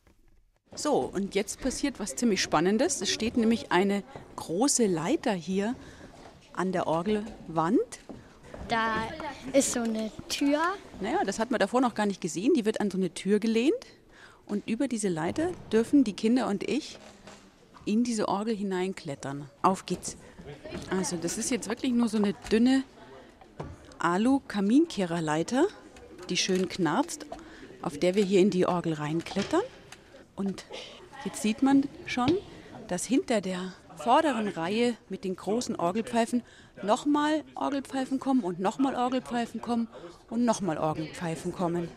So, 0.75 1.01
und 1.01 1.35
jetzt 1.35 1.61
passiert 1.61 2.01
was 2.01 2.17
ziemlich 2.17 2.41
Spannendes. 2.41 3.03
Es 3.03 3.11
steht 3.11 3.37
nämlich 3.37 3.73
eine 3.73 4.03
große 4.37 4.87
Leiter 4.87 5.33
hier 5.33 5.75
an 6.55 6.73
der 6.73 6.87
Orgelwand. 6.87 7.99
Da 8.73 9.07
ist 9.53 9.73
so 9.73 9.81
eine 9.81 10.11
Tür. 10.31 10.63
Naja, 11.03 11.25
das 11.27 11.39
hat 11.39 11.51
man 11.51 11.61
davor 11.61 11.83
noch 11.83 11.95
gar 11.95 12.07
nicht 12.07 12.23
gesehen. 12.23 12.55
Die 12.55 12.65
wird 12.65 12.81
an 12.81 12.91
so 12.91 12.97
eine 12.97 13.13
Tür 13.13 13.39
gelehnt. 13.39 13.75
Und 14.47 14.67
über 14.67 14.89
diese 14.89 15.11
Leiter 15.11 15.51
dürfen 15.71 16.05
die 16.05 16.15
Kinder 16.15 16.47
und 16.49 16.67
ich 16.67 16.99
in 17.85 18.03
diese 18.03 18.29
Orgel 18.29 18.57
hineinklettern. 18.57 19.51
Auf 19.61 19.85
geht's. 19.85 20.17
Also 20.89 21.19
das 21.19 21.37
ist 21.37 21.51
jetzt 21.51 21.69
wirklich 21.69 21.93
nur 21.93 22.09
so 22.09 22.17
eine 22.17 22.33
dünne 22.51 22.85
Alu-Kaminkehrerleiter, 23.99 25.67
die 26.31 26.39
schön 26.39 26.67
knarzt, 26.67 27.27
auf 27.83 27.99
der 27.99 28.15
wir 28.15 28.25
hier 28.25 28.41
in 28.41 28.49
die 28.49 28.65
Orgel 28.65 28.95
reinklettern. 28.95 29.61
Und 30.35 30.65
jetzt 31.27 31.43
sieht 31.43 31.63
man 31.63 31.85
schon, 32.07 32.39
dass 32.89 33.05
hinter 33.05 33.43
der 33.43 33.75
vorderen 34.03 34.49
Reihe 34.49 34.97
mit 35.09 35.25
den 35.25 35.37
großen 35.37 35.77
Orgelpfeifen 35.77 36.43
nochmal 36.83 37.45
Orgelpfeifen 37.55 38.19
kommen 38.19 38.41
und 38.41 38.59
nochmal 38.59 38.97
Orgelpfeifen 38.97 39.61
kommen 39.61 39.89
und 40.29 40.45
nochmal 40.45 40.79
Orgelpfeifen 40.79 41.53
kommen. 41.53 41.89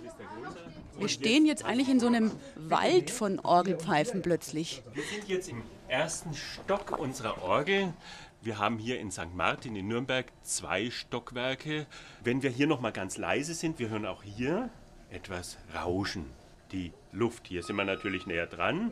Wir 0.97 1.09
stehen 1.09 1.45
jetzt 1.45 1.65
eigentlich 1.65 1.89
in 1.89 1.99
so 1.99 2.07
einem 2.07 2.31
Wald 2.55 3.09
von 3.09 3.39
Orgelpfeifen 3.39 4.21
plötzlich. 4.21 4.81
Wir 4.93 5.03
sind 5.03 5.27
jetzt 5.27 5.49
im 5.49 5.61
ersten 5.87 6.33
Stock 6.33 6.97
unserer 6.97 7.41
Orgel. 7.43 7.93
Wir 8.41 8.59
haben 8.59 8.77
hier 8.77 8.99
in 8.99 9.11
St. 9.11 9.33
Martin 9.33 9.75
in 9.75 9.87
Nürnberg 9.87 10.27
zwei 10.43 10.91
Stockwerke. 10.91 11.87
Wenn 12.23 12.43
wir 12.43 12.49
hier 12.49 12.67
noch 12.67 12.79
mal 12.79 12.91
ganz 12.91 13.17
leise 13.17 13.53
sind, 13.55 13.79
wir 13.79 13.89
hören 13.89 14.05
auch 14.05 14.23
hier 14.23 14.69
etwas 15.09 15.57
Rauschen. 15.73 16.25
Die 16.71 16.93
Luft. 17.11 17.47
Hier 17.47 17.63
sind 17.63 17.75
wir 17.75 17.85
natürlich 17.85 18.25
näher 18.25 18.47
dran. 18.47 18.91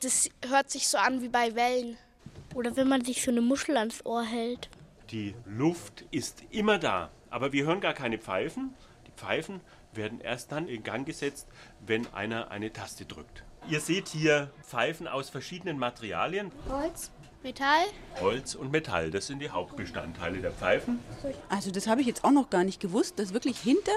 Das 0.00 0.28
hört 0.48 0.70
sich 0.70 0.88
so 0.88 0.98
an 0.98 1.22
wie 1.22 1.28
bei 1.28 1.54
Wellen. 1.54 1.98
Oder 2.56 2.74
wenn 2.74 2.88
man 2.88 3.04
sich 3.04 3.22
so 3.22 3.30
eine 3.30 3.42
Muschel 3.42 3.76
ans 3.76 4.06
Ohr 4.06 4.22
hält. 4.22 4.70
Die 5.10 5.34
Luft 5.44 6.06
ist 6.10 6.42
immer 6.50 6.78
da, 6.78 7.10
aber 7.28 7.52
wir 7.52 7.66
hören 7.66 7.82
gar 7.82 7.92
keine 7.92 8.16
Pfeifen. 8.16 8.72
Die 9.06 9.10
Pfeifen 9.10 9.60
werden 9.92 10.22
erst 10.22 10.52
dann 10.52 10.66
in 10.66 10.82
Gang 10.82 11.04
gesetzt, 11.04 11.48
wenn 11.84 12.06
einer 12.14 12.50
eine 12.50 12.72
Taste 12.72 13.04
drückt. 13.04 13.44
Ihr 13.68 13.80
seht 13.80 14.08
hier 14.08 14.50
Pfeifen 14.62 15.06
aus 15.06 15.28
verschiedenen 15.28 15.78
Materialien. 15.78 16.50
Holz, 16.70 17.10
Metall. 17.42 17.84
Holz 18.22 18.54
und 18.54 18.72
Metall, 18.72 19.10
das 19.10 19.26
sind 19.26 19.40
die 19.40 19.50
Hauptbestandteile 19.50 20.38
der 20.38 20.52
Pfeifen. 20.52 21.00
Also 21.50 21.70
das 21.70 21.86
habe 21.86 22.00
ich 22.00 22.06
jetzt 22.06 22.24
auch 22.24 22.30
noch 22.30 22.48
gar 22.48 22.64
nicht 22.64 22.80
gewusst, 22.80 23.18
dass 23.18 23.34
wirklich 23.34 23.58
hinter 23.58 23.92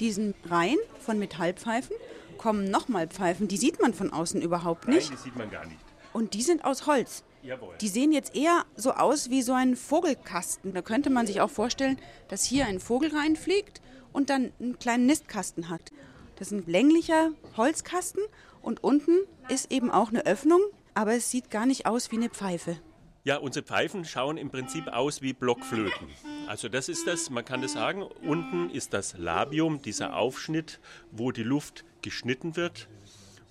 diesen 0.00 0.34
Reihen 0.44 0.78
von 1.00 1.18
Metallpfeifen 1.18 1.96
kommen 2.36 2.70
nochmal 2.70 3.08
Pfeifen. 3.08 3.48
Die 3.48 3.56
sieht 3.56 3.80
man 3.80 3.94
von 3.94 4.12
außen 4.12 4.42
überhaupt 4.42 4.86
nicht. 4.86 5.08
Nein, 5.08 5.16
die 5.18 5.22
sieht 5.22 5.36
man 5.36 5.50
gar 5.50 5.64
nicht. 5.64 5.80
Und 6.12 6.34
die 6.34 6.42
sind 6.42 6.66
aus 6.66 6.86
Holz. 6.86 7.24
Jawohl. 7.42 7.74
Die 7.80 7.88
sehen 7.88 8.12
jetzt 8.12 8.36
eher 8.36 8.64
so 8.76 8.92
aus 8.92 9.30
wie 9.30 9.42
so 9.42 9.52
ein 9.52 9.76
Vogelkasten. 9.76 10.72
Da 10.74 10.82
könnte 10.82 11.10
man 11.10 11.26
sich 11.26 11.40
auch 11.40 11.50
vorstellen, 11.50 11.98
dass 12.28 12.44
hier 12.44 12.66
ein 12.66 12.80
Vogel 12.80 13.14
reinfliegt 13.14 13.80
und 14.12 14.30
dann 14.30 14.52
einen 14.60 14.78
kleinen 14.78 15.06
Nistkasten 15.06 15.68
hat. 15.68 15.90
Das 16.36 16.52
ist 16.52 16.52
ein 16.52 16.70
länglicher 16.70 17.30
Holzkasten 17.56 18.22
und 18.62 18.82
unten 18.84 19.18
ist 19.48 19.72
eben 19.72 19.90
auch 19.90 20.10
eine 20.10 20.24
Öffnung, 20.24 20.60
aber 20.94 21.14
es 21.14 21.30
sieht 21.30 21.50
gar 21.50 21.66
nicht 21.66 21.86
aus 21.86 22.10
wie 22.10 22.16
eine 22.16 22.30
Pfeife. 22.30 22.78
Ja, 23.24 23.36
unsere 23.36 23.64
Pfeifen 23.64 24.04
schauen 24.04 24.36
im 24.36 24.50
Prinzip 24.50 24.88
aus 24.88 25.22
wie 25.22 25.32
Blockflöten. 25.32 26.08
Also 26.48 26.68
das 26.68 26.88
ist 26.88 27.06
das, 27.06 27.30
man 27.30 27.44
kann 27.44 27.62
das 27.62 27.74
sagen, 27.74 28.02
unten 28.02 28.68
ist 28.70 28.92
das 28.92 29.16
Labium, 29.16 29.80
dieser 29.80 30.16
Aufschnitt, 30.16 30.80
wo 31.12 31.30
die 31.30 31.44
Luft 31.44 31.84
geschnitten 32.02 32.56
wird 32.56 32.88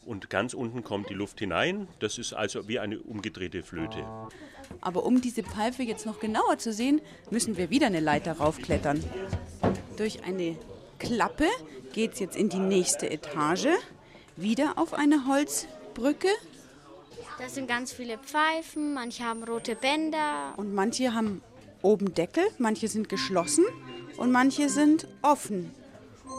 und 0.06 0.30
ganz 0.30 0.54
unten 0.54 0.84
kommt 0.84 1.10
die 1.10 1.14
Luft 1.14 1.40
hinein. 1.40 1.88
Das 2.00 2.18
ist 2.18 2.34
also 2.34 2.68
wie 2.68 2.80
eine 2.80 3.00
umgedrehte 3.00 3.64
Flöte. 3.64 4.06
Aber 4.80 5.06
um 5.06 5.22
diese 5.22 5.44
Pfeife 5.44 5.84
jetzt 5.84 6.06
noch 6.06 6.20
genauer 6.20 6.58
zu 6.58 6.74
sehen, 6.74 7.02
müssen 7.30 7.58
wir 7.58 7.70
wieder 7.70 7.88
eine 7.88 8.00
Leiter 8.00 8.34
raufklettern. 8.34 9.04
Durch 9.98 10.24
eine 10.24 10.58
Klappe 10.98 11.48
geht 11.94 12.14
es 12.14 12.20
jetzt 12.20 12.36
in 12.36 12.50
die 12.50 12.60
nächste 12.60 13.10
Etage, 13.10 13.68
wieder 14.36 14.78
auf 14.78 14.94
eine 14.94 15.28
Holzbrücke. 15.28 16.30
Das 17.38 17.56
sind 17.56 17.68
ganz 17.68 17.92
viele 17.92 18.18
Pfeifen, 18.18 18.94
manche 18.94 19.24
haben 19.24 19.44
rote 19.44 19.76
Bänder. 19.76 20.54
Und 20.58 20.74
manche 20.74 21.14
haben 21.14 21.42
oben 21.82 22.14
Deckel, 22.14 22.44
manche 22.58 22.88
sind 22.88 23.10
geschlossen 23.10 23.66
und 24.18 24.32
manche 24.32 24.70
sind 24.70 25.08
offen. 25.22 25.72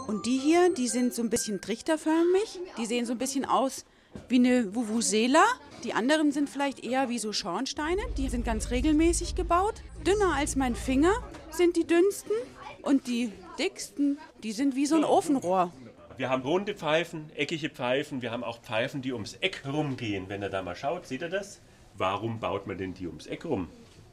Und 0.06 0.26
die 0.26 0.38
hier, 0.38 0.72
die 0.74 0.88
sind 0.88 1.14
so 1.14 1.22
ein 1.22 1.30
bisschen 1.30 1.60
trichterförmig. 1.60 2.60
Die 2.78 2.86
sehen 2.86 3.06
so 3.06 3.12
ein 3.12 3.18
bisschen 3.18 3.44
aus 3.44 3.84
wie 4.28 4.36
eine 4.36 4.74
Vuvuzela. 4.74 5.44
Die 5.84 5.94
anderen 5.94 6.32
sind 6.32 6.48
vielleicht 6.50 6.84
eher 6.84 7.08
wie 7.08 7.18
so 7.18 7.32
Schornsteine. 7.32 8.02
Die 8.16 8.28
sind 8.28 8.44
ganz 8.44 8.70
regelmäßig 8.70 9.34
gebaut. 9.34 9.82
Dünner 10.06 10.34
als 10.34 10.56
mein 10.56 10.74
Finger 10.74 11.12
sind 11.50 11.76
die 11.76 11.86
dünnsten. 11.86 12.32
Und 12.82 13.06
die 13.06 13.32
dicksten, 13.58 14.18
die 14.42 14.52
sind 14.52 14.74
wie 14.74 14.86
so 14.86 14.96
ein 14.96 15.04
Ofenrohr. 15.04 15.72
Wir 16.16 16.28
haben 16.28 16.42
runde 16.42 16.74
Pfeifen, 16.74 17.30
eckige 17.34 17.70
Pfeifen, 17.70 18.22
wir 18.22 18.30
haben 18.30 18.44
auch 18.44 18.60
Pfeifen, 18.60 19.02
die 19.02 19.12
ums 19.12 19.34
Eck 19.34 19.62
rumgehen. 19.66 20.28
Wenn 20.28 20.42
ihr 20.42 20.50
da 20.50 20.62
mal 20.62 20.76
schaut, 20.76 21.06
seht 21.06 21.22
ihr 21.22 21.28
das? 21.28 21.60
Warum 21.96 22.38
baut 22.38 22.66
man 22.66 22.76
denn 22.76 22.92
die 22.92 23.06
ums 23.06 23.26
Eck 23.26 23.44
rum? 23.44 23.68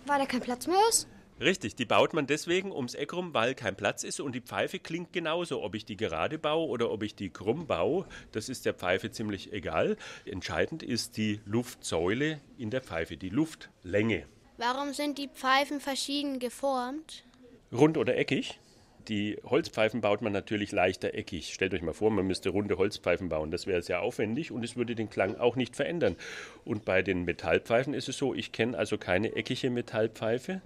Weil 0.06 0.20
da 0.20 0.26
kein 0.26 0.42
Platz 0.42 0.68
mehr 0.68 0.80
ist? 0.90 1.08
Richtig, 1.40 1.76
die 1.76 1.86
baut 1.86 2.14
man 2.14 2.28
deswegen 2.28 2.72
ums 2.72 2.96
Eck 2.96 3.14
rum, 3.14 3.34
weil 3.34 3.56
kein 3.56 3.76
Platz 3.76 4.04
ist 4.04 4.20
und 4.20 4.36
die 4.36 4.42
Pfeife 4.42 4.80
klingt 4.80 5.14
genauso. 5.14 5.64
Ob 5.64 5.74
ich 5.74 5.86
die 5.86 5.96
gerade 5.96 6.38
baue 6.38 6.68
oder 6.68 6.92
ob 6.92 7.02
ich 7.04 7.16
die 7.16 7.30
krumm 7.30 7.66
baue, 7.66 8.06
das 8.34 8.50
ist 8.50 8.66
der 8.66 8.74
Pfeife 8.74 9.12
ziemlich 9.12 9.54
egal. 9.54 9.96
Entscheidend 10.26 10.84
ist 10.84 11.16
die 11.16 11.40
Luftsäule 11.46 12.42
in 12.58 12.72
der 12.72 12.82
Pfeife, 12.82 13.16
die 13.16 13.30
Luftlänge. 13.30 14.26
Warum 14.58 14.92
sind 14.92 15.18
die 15.18 15.30
Pfeifen 15.30 15.80
verschieden 15.80 16.40
geformt? 16.40 17.24
Rund 17.72 17.98
oder 17.98 18.18
eckig? 18.18 18.60
Die 19.08 19.40
Holzpfeifen 19.44 20.02
baut 20.02 20.22
man 20.22 20.34
natürlich 20.34 20.74
leichter 20.74 21.14
eckig. 21.14 21.54
Stellt 21.54 21.74
euch 21.74 21.82
mal 21.82 21.94
vor, 21.94 22.12
man 22.12 22.28
müsste 22.28 22.50
runde 22.50 22.78
Holzpfeifen 22.78 23.30
bauen. 23.30 23.50
Das 23.50 23.66
wäre 23.66 23.82
sehr 23.82 24.02
aufwendig 24.02 24.52
und 24.52 24.64
es 24.64 24.76
würde 24.76 24.94
den 24.94 25.10
Klang 25.10 25.38
auch 25.38 25.56
nicht 25.56 25.78
verändern. 25.78 26.18
Und 26.66 26.84
bei 26.84 27.02
den 27.02 27.24
Metallpfeifen 27.24 27.94
ist 27.94 28.10
es 28.10 28.18
so, 28.18 28.36
ich 28.36 28.52
kenne 28.52 28.78
also 28.78 28.98
keine 28.98 29.36
eckige 29.36 29.70
Metallpfeife. 29.70 30.62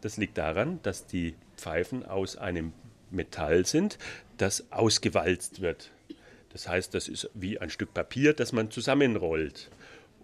Das 0.00 0.16
liegt 0.16 0.38
daran, 0.38 0.80
dass 0.82 1.06
die 1.06 1.34
Pfeifen 1.56 2.04
aus 2.04 2.36
einem 2.36 2.72
Metall 3.10 3.66
sind, 3.66 3.98
das 4.36 4.70
ausgewalzt 4.70 5.60
wird. 5.60 5.90
Das 6.50 6.68
heißt, 6.68 6.94
das 6.94 7.08
ist 7.08 7.30
wie 7.34 7.58
ein 7.58 7.70
Stück 7.70 7.92
Papier, 7.94 8.32
das 8.32 8.52
man 8.52 8.70
zusammenrollt. 8.70 9.70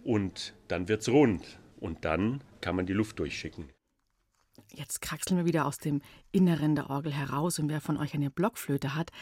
Und 0.05 0.55
dann 0.69 0.89
wird 0.89 1.03
es 1.03 1.09
rund. 1.09 1.45
Und 1.81 2.05
dann 2.05 2.43
kann 2.61 2.77
man 2.77 2.87
die 2.87 2.93
Luft 2.93 3.19
durchschicken. 3.19 3.71
Jetzt 4.71 5.01
kraxeln 5.01 5.39
wir 5.39 5.45
wieder 5.45 5.67
aus 5.67 5.79
dem 5.79 6.03
Inneren 6.35 6.75
der 6.75 6.91
Orgel 6.91 7.13
heraus 7.13 7.59
und 7.59 7.69
wer 7.69 7.81
von 7.81 7.97
euch 7.97 8.15
eine 8.15 8.31
Blockflöte 8.31 8.95
hat, 8.95 9.13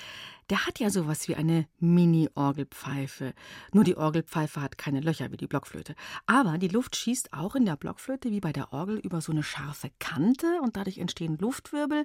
der 0.51 0.67
hat 0.67 0.81
ja 0.81 0.91
sowas 0.91 1.29
wie 1.29 1.37
eine 1.37 1.67
Mini-Orgelpfeife. 1.79 3.33
Nur 3.73 3.85
die 3.85 3.97
Orgelpfeife 3.97 4.61
hat 4.61 4.77
keine 4.77 5.01
Löcher 5.01 5.31
wie 5.31 5.37
die 5.37 5.47
Blockflöte. 5.47 5.95
Aber 6.27 6.59
die 6.59 6.69
Luft 6.69 6.97
schießt 6.97 7.33
auch 7.33 7.55
in 7.55 7.65
der 7.65 7.77
Blockflöte 7.77 8.31
wie 8.31 8.41
bei 8.41 8.53
der 8.53 8.73
Orgel 8.73 8.99
über 8.99 9.21
so 9.21 9.33
eine 9.33 9.43
scharfe 9.43 9.91
Kante 9.99 10.61
und 10.63 10.77
dadurch 10.77 10.99
entstehen 10.99 11.39
Luftwirbel, 11.39 12.05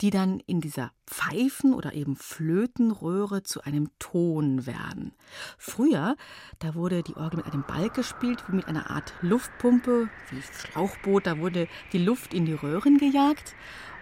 die 0.00 0.10
dann 0.10 0.40
in 0.40 0.60
dieser 0.60 0.90
Pfeifen- 1.06 1.74
oder 1.74 1.94
eben 1.94 2.16
Flötenröhre 2.16 3.42
zu 3.42 3.62
einem 3.62 3.90
Ton 3.98 4.66
werden. 4.66 5.12
Früher, 5.56 6.16
da 6.58 6.74
wurde 6.74 7.02
die 7.02 7.16
Orgel 7.16 7.38
mit 7.38 7.46
einem 7.46 7.64
Balg 7.64 7.94
gespielt, 7.94 8.44
wie 8.48 8.56
mit 8.56 8.66
einer 8.66 8.90
Art 8.90 9.14
Luftpumpe, 9.22 10.08
wie 10.30 10.42
Schlauchboot, 10.42 11.26
da 11.26 11.38
wurde 11.38 11.68
die 11.92 11.98
Luft 11.98 12.34
in 12.34 12.44
die 12.44 12.54
Röhren 12.54 12.98
gejagt 12.98 13.54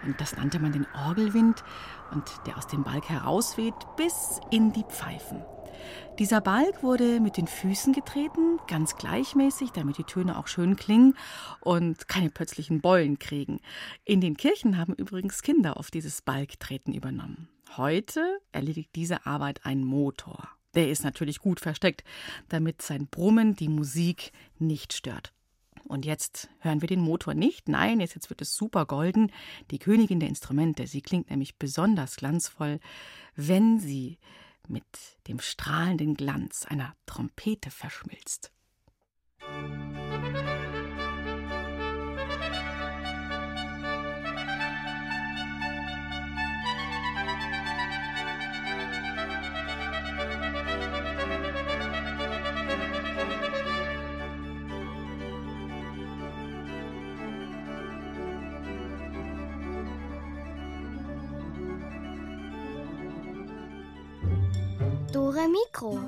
und 0.05 0.19
das 0.19 0.35
nannte 0.35 0.59
man 0.59 0.71
den 0.71 0.87
Orgelwind 1.07 1.63
und 2.11 2.23
der 2.45 2.57
aus 2.57 2.67
dem 2.67 2.83
Balg 2.83 3.09
herausweht 3.09 3.75
bis 3.97 4.39
in 4.49 4.73
die 4.73 4.83
Pfeifen. 4.83 5.41
Dieser 6.19 6.41
Balg 6.41 6.83
wurde 6.83 7.19
mit 7.19 7.37
den 7.37 7.47
Füßen 7.47 7.93
getreten, 7.93 8.59
ganz 8.67 8.95
gleichmäßig, 8.97 9.71
damit 9.71 9.97
die 9.97 10.03
Töne 10.03 10.37
auch 10.37 10.47
schön 10.47 10.75
klingen 10.75 11.15
und 11.61 12.07
keine 12.07 12.29
plötzlichen 12.29 12.81
Beulen 12.81 13.17
kriegen. 13.17 13.59
In 14.05 14.21
den 14.21 14.37
Kirchen 14.37 14.77
haben 14.77 14.93
übrigens 14.93 15.41
Kinder 15.41 15.77
auf 15.77 15.89
dieses 15.89 16.21
Balgtreten 16.21 16.93
übernommen. 16.93 17.49
Heute 17.77 18.39
erledigt 18.51 18.91
diese 18.95 19.25
Arbeit 19.25 19.65
ein 19.65 19.83
Motor. 19.83 20.49
Der 20.75 20.89
ist 20.89 21.03
natürlich 21.03 21.39
gut 21.39 21.59
versteckt, 21.59 22.03
damit 22.49 22.81
sein 22.81 23.07
Brummen 23.07 23.55
die 23.55 23.69
Musik 23.69 24.31
nicht 24.59 24.93
stört. 24.93 25.33
Und 25.85 26.05
jetzt 26.05 26.49
hören 26.59 26.81
wir 26.81 26.87
den 26.87 27.01
Motor 27.01 27.33
nicht. 27.33 27.69
Nein, 27.69 27.99
jetzt, 27.99 28.29
wird 28.29 28.41
es 28.41 28.55
super 28.55 28.85
golden. 28.85 29.31
Die 29.71 29.79
Königin 29.79 30.19
der 30.19 30.29
Instrumente, 30.29 30.87
sie 30.87 31.01
klingt 31.01 31.29
nämlich 31.29 31.57
besonders 31.57 32.15
glanzvoll, 32.15 32.79
wenn 33.35 33.79
sie 33.79 34.17
mit 34.67 34.83
dem 35.27 35.39
strahlenden 35.39 36.15
Glanz 36.15 36.65
einer 36.65 36.95
Trompete 37.05 37.71
verschmilzt. 37.71 38.51
Musik 39.41 40.10
Dore 65.41 65.49
Mikro. 65.49 65.99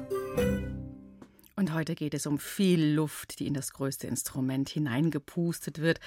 Und 1.56 1.74
heute 1.74 1.96
geht 1.96 2.13
es 2.13 2.28
um 2.28 2.38
viel 2.38 2.94
Luft, 2.94 3.40
die 3.40 3.48
in 3.48 3.56
das 3.56 3.74
größte 3.74 4.06
Instrument 4.06 4.70
hineingepustet 4.70 5.82
wird 5.82 6.00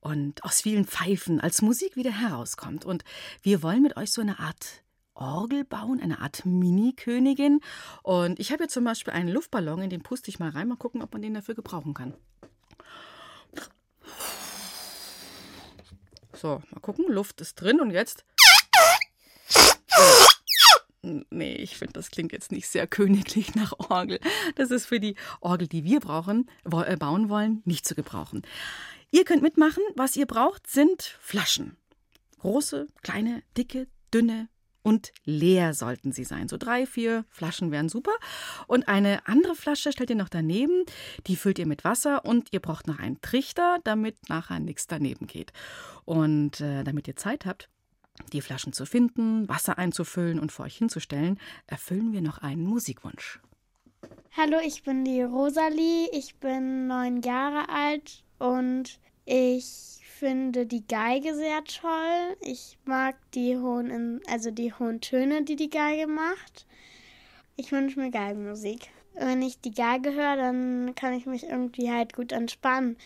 und 0.00 0.42
aus 0.42 0.62
vielen 0.62 0.84
Pfeifen 0.84 1.40
als 1.40 1.62
Musik 1.62 1.94
wieder 1.94 2.10
herauskommt. 2.10 2.84
Und 2.84 3.04
wir 3.42 3.62
wollen 3.62 3.82
mit 3.82 3.96
euch 3.96 4.10
so 4.10 4.20
eine 4.20 4.40
Art 4.40 4.82
Orgel 5.14 5.64
bauen, 5.64 6.00
eine 6.00 6.20
Art 6.20 6.44
Mini-Königin. 6.44 7.60
Und 8.02 8.40
ich 8.40 8.50
habe 8.50 8.64
hier 8.64 8.68
zum 8.68 8.82
Beispiel 8.82 9.12
einen 9.12 9.28
Luftballon, 9.28 9.82
in 9.82 9.90
den 9.90 10.02
puste 10.02 10.28
ich 10.28 10.40
mal 10.40 10.50
rein, 10.50 10.66
mal 10.66 10.76
gucken, 10.76 11.02
ob 11.02 11.12
man 11.12 11.22
den 11.22 11.34
dafür 11.34 11.54
gebrauchen 11.54 11.94
kann. 11.94 12.14
So, 16.34 16.62
mal 16.70 16.80
gucken, 16.80 17.04
Luft 17.08 17.40
ist 17.40 17.54
drin 17.60 17.80
und 17.80 17.92
jetzt. 17.92 18.24
Nee, 21.30 21.54
ich 21.54 21.76
finde, 21.76 21.92
das 21.92 22.10
klingt 22.10 22.32
jetzt 22.32 22.50
nicht 22.50 22.68
sehr 22.68 22.86
königlich 22.86 23.54
nach 23.54 23.72
Orgel. 23.90 24.18
Das 24.56 24.70
ist 24.70 24.86
für 24.86 25.00
die 25.00 25.14
Orgel, 25.40 25.68
die 25.68 25.84
wir 25.84 26.00
brauchen, 26.00 26.50
äh, 26.64 26.96
bauen 26.96 27.28
wollen, 27.28 27.62
nicht 27.64 27.86
zu 27.86 27.94
gebrauchen. 27.94 28.42
Ihr 29.10 29.24
könnt 29.24 29.42
mitmachen. 29.42 29.82
Was 29.94 30.16
ihr 30.16 30.26
braucht, 30.26 30.66
sind 30.66 31.02
Flaschen. 31.20 31.76
Große, 32.40 32.88
kleine, 33.02 33.42
dicke, 33.56 33.86
dünne 34.12 34.48
und 34.82 35.12
leer 35.24 35.74
sollten 35.74 36.12
sie 36.12 36.24
sein. 36.24 36.48
So 36.48 36.56
drei, 36.58 36.86
vier 36.86 37.24
Flaschen 37.28 37.72
wären 37.72 37.88
super. 37.88 38.12
Und 38.66 38.88
eine 38.88 39.26
andere 39.26 39.56
Flasche 39.56 39.90
stellt 39.90 40.10
ihr 40.10 40.16
noch 40.16 40.28
daneben. 40.28 40.84
Die 41.26 41.36
füllt 41.36 41.58
ihr 41.58 41.66
mit 41.66 41.82
Wasser 41.82 42.24
und 42.24 42.52
ihr 42.52 42.60
braucht 42.60 42.86
noch 42.86 42.98
einen 42.98 43.20
Trichter, 43.20 43.78
damit 43.84 44.28
nachher 44.28 44.60
nichts 44.60 44.86
daneben 44.86 45.26
geht. 45.26 45.52
Und 46.04 46.60
äh, 46.60 46.84
damit 46.84 47.08
ihr 47.08 47.16
Zeit 47.16 47.46
habt, 47.46 47.68
die 48.32 48.40
Flaschen 48.40 48.72
zu 48.72 48.86
finden, 48.86 49.48
Wasser 49.48 49.78
einzufüllen 49.78 50.38
und 50.38 50.52
vor 50.52 50.66
euch 50.66 50.76
hinzustellen, 50.76 51.38
erfüllen 51.66 52.12
wir 52.12 52.20
noch 52.20 52.38
einen 52.38 52.64
Musikwunsch. 52.64 53.40
Hallo, 54.36 54.58
ich 54.64 54.82
bin 54.82 55.04
die 55.04 55.22
Rosalie, 55.22 56.08
ich 56.12 56.36
bin 56.36 56.86
neun 56.86 57.22
Jahre 57.22 57.68
alt 57.68 58.22
und 58.38 58.98
ich 59.24 59.98
finde 60.02 60.66
die 60.66 60.86
Geige 60.86 61.34
sehr 61.34 61.64
toll. 61.64 62.36
Ich 62.40 62.78
mag 62.84 63.16
die 63.32 63.56
hohen, 63.56 64.20
also 64.28 64.50
die 64.50 64.72
hohen 64.72 65.00
Töne, 65.00 65.42
die 65.42 65.56
die 65.56 65.70
Geige 65.70 66.06
macht. 66.06 66.66
Ich 67.56 67.72
wünsche 67.72 67.98
mir 67.98 68.10
Geigenmusik. 68.10 68.88
Wenn 69.14 69.40
ich 69.40 69.60
die 69.60 69.72
Geige 69.72 70.12
höre, 70.12 70.36
dann 70.36 70.94
kann 70.94 71.14
ich 71.14 71.26
mich 71.26 71.44
irgendwie 71.44 71.90
halt 71.90 72.12
gut 72.12 72.32
entspannen. 72.32 72.96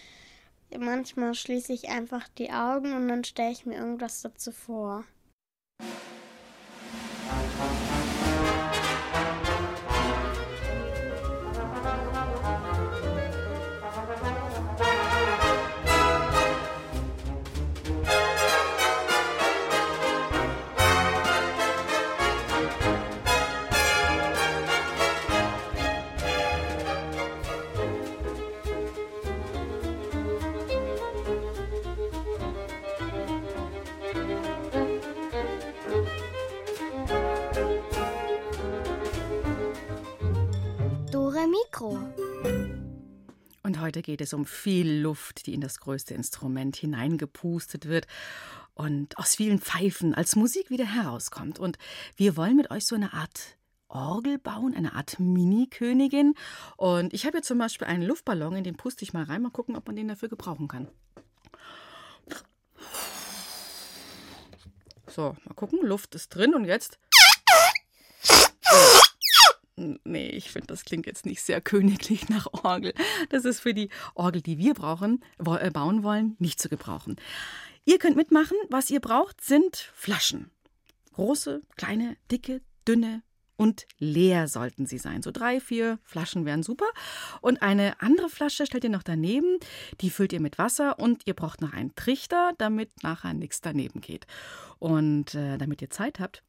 Manchmal 0.79 1.35
schließe 1.35 1.73
ich 1.73 1.89
einfach 1.89 2.29
die 2.29 2.50
Augen 2.50 2.95
und 2.95 3.09
dann 3.09 3.25
stelle 3.25 3.53
ich 3.53 3.67
mir 3.67 3.77
irgendwas 3.77 4.23
dazu 4.23 4.53
vor. 4.53 5.05
Heute 44.01 44.13
geht 44.13 44.23
es 44.23 44.33
um 44.33 44.47
viel 44.47 45.03
Luft, 45.03 45.45
die 45.45 45.53
in 45.53 45.61
das 45.61 45.79
größte 45.79 46.15
Instrument 46.15 46.75
hineingepustet 46.75 47.87
wird 47.87 48.07
und 48.73 49.19
aus 49.19 49.35
vielen 49.35 49.59
Pfeifen 49.59 50.15
als 50.15 50.37
Musik 50.37 50.71
wieder 50.71 50.87
herauskommt. 50.87 51.59
Und 51.59 51.77
wir 52.17 52.35
wollen 52.35 52.57
mit 52.57 52.71
euch 52.71 52.87
so 52.87 52.95
eine 52.95 53.13
Art 53.13 53.59
Orgel 53.89 54.39
bauen, 54.39 54.75
eine 54.75 54.95
Art 54.95 55.21
Mini-Königin. 55.21 56.33
Und 56.79 57.13
ich 57.13 57.27
habe 57.27 57.37
hier 57.37 57.43
zum 57.43 57.59
Beispiel 57.59 57.89
einen 57.89 58.03
Luftballon, 58.03 58.57
in 58.57 58.65
den 58.65 58.79
puste 58.79 59.05
ich 59.05 59.13
mal 59.13 59.25
rein, 59.25 59.43
mal 59.43 59.51
gucken, 59.51 59.77
ob 59.77 59.87
man 59.87 59.97
den 59.97 60.09
dafür 60.09 60.31
gebrauchen 60.31 60.67
kann. 60.67 60.89
So, 65.09 65.37
mal 65.45 65.55
gucken, 65.55 65.81
Luft 65.83 66.15
ist 66.15 66.31
drin 66.31 66.55
und 66.55 66.65
jetzt. 66.65 66.99
Nee, 70.05 70.29
ich 70.29 70.51
finde, 70.51 70.66
das 70.66 70.85
klingt 70.85 71.07
jetzt 71.07 71.25
nicht 71.25 71.43
sehr 71.43 71.61
königlich 71.61 72.29
nach 72.29 72.47
Orgel. 72.64 72.93
Das 73.31 73.45
ist 73.45 73.61
für 73.61 73.75
die 73.75 73.88
Orgel, 74.14 74.43
die 74.43 74.59
wir 74.59 74.75
brauchen, 74.75 75.25
äh, 75.38 75.71
bauen 75.71 76.03
wollen, 76.03 76.37
nicht 76.38 76.61
zu 76.61 76.69
gebrauchen. 76.69 77.16
Ihr 77.85 77.99
könnt 77.99 78.16
mitmachen. 78.16 78.57
Was 78.69 78.90
ihr 78.90 79.01
braucht, 79.01 79.40
sind 79.40 79.77
Flaschen. 79.95 80.51
Große, 81.14 81.62
kleine, 81.77 82.16
dicke, 82.31 82.61
dünne 82.87 83.23
und 83.57 83.87
leer 83.99 84.49
sollten 84.49 84.87
sie 84.87 84.99
sein. 84.99 85.23
So 85.23 85.31
drei, 85.31 85.61
vier 85.61 85.99
Flaschen 86.03 86.47
wären 86.47 86.62
super. 86.62 86.87
Und 87.40 87.62
eine 87.62 88.01
andere 88.01 88.31
Flasche 88.31 88.64
stellt 88.64 88.85
ihr 88.85 88.90
noch 88.90 89.03
daneben. 89.03 89.59
Die 90.01 90.11
füllt 90.11 90.33
ihr 90.33 90.40
mit 90.40 90.57
Wasser 90.57 90.99
und 90.99 91.23
ihr 91.27 91.35
braucht 91.35 91.61
noch 91.61 91.73
einen 91.73 91.95
Trichter, 91.95 92.53
damit 92.59 93.03
nachher 93.03 93.35
nichts 93.35 93.61
daneben 93.61 94.01
geht. 94.01 94.27
Und 94.79 95.35
äh, 95.35 95.59
damit 95.59 95.83
ihr 95.83 95.90
Zeit 95.90 96.21
habt, 96.21 96.43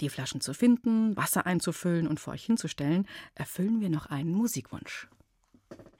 die 0.00 0.08
Flaschen 0.08 0.40
zu 0.40 0.54
finden, 0.54 1.16
Wasser 1.16 1.46
einzufüllen 1.46 2.06
und 2.06 2.20
vor 2.20 2.34
euch 2.34 2.44
hinzustellen, 2.44 3.06
erfüllen 3.34 3.80
wir 3.80 3.90
noch 3.90 4.06
einen 4.06 4.32
Musikwunsch. 4.32 5.08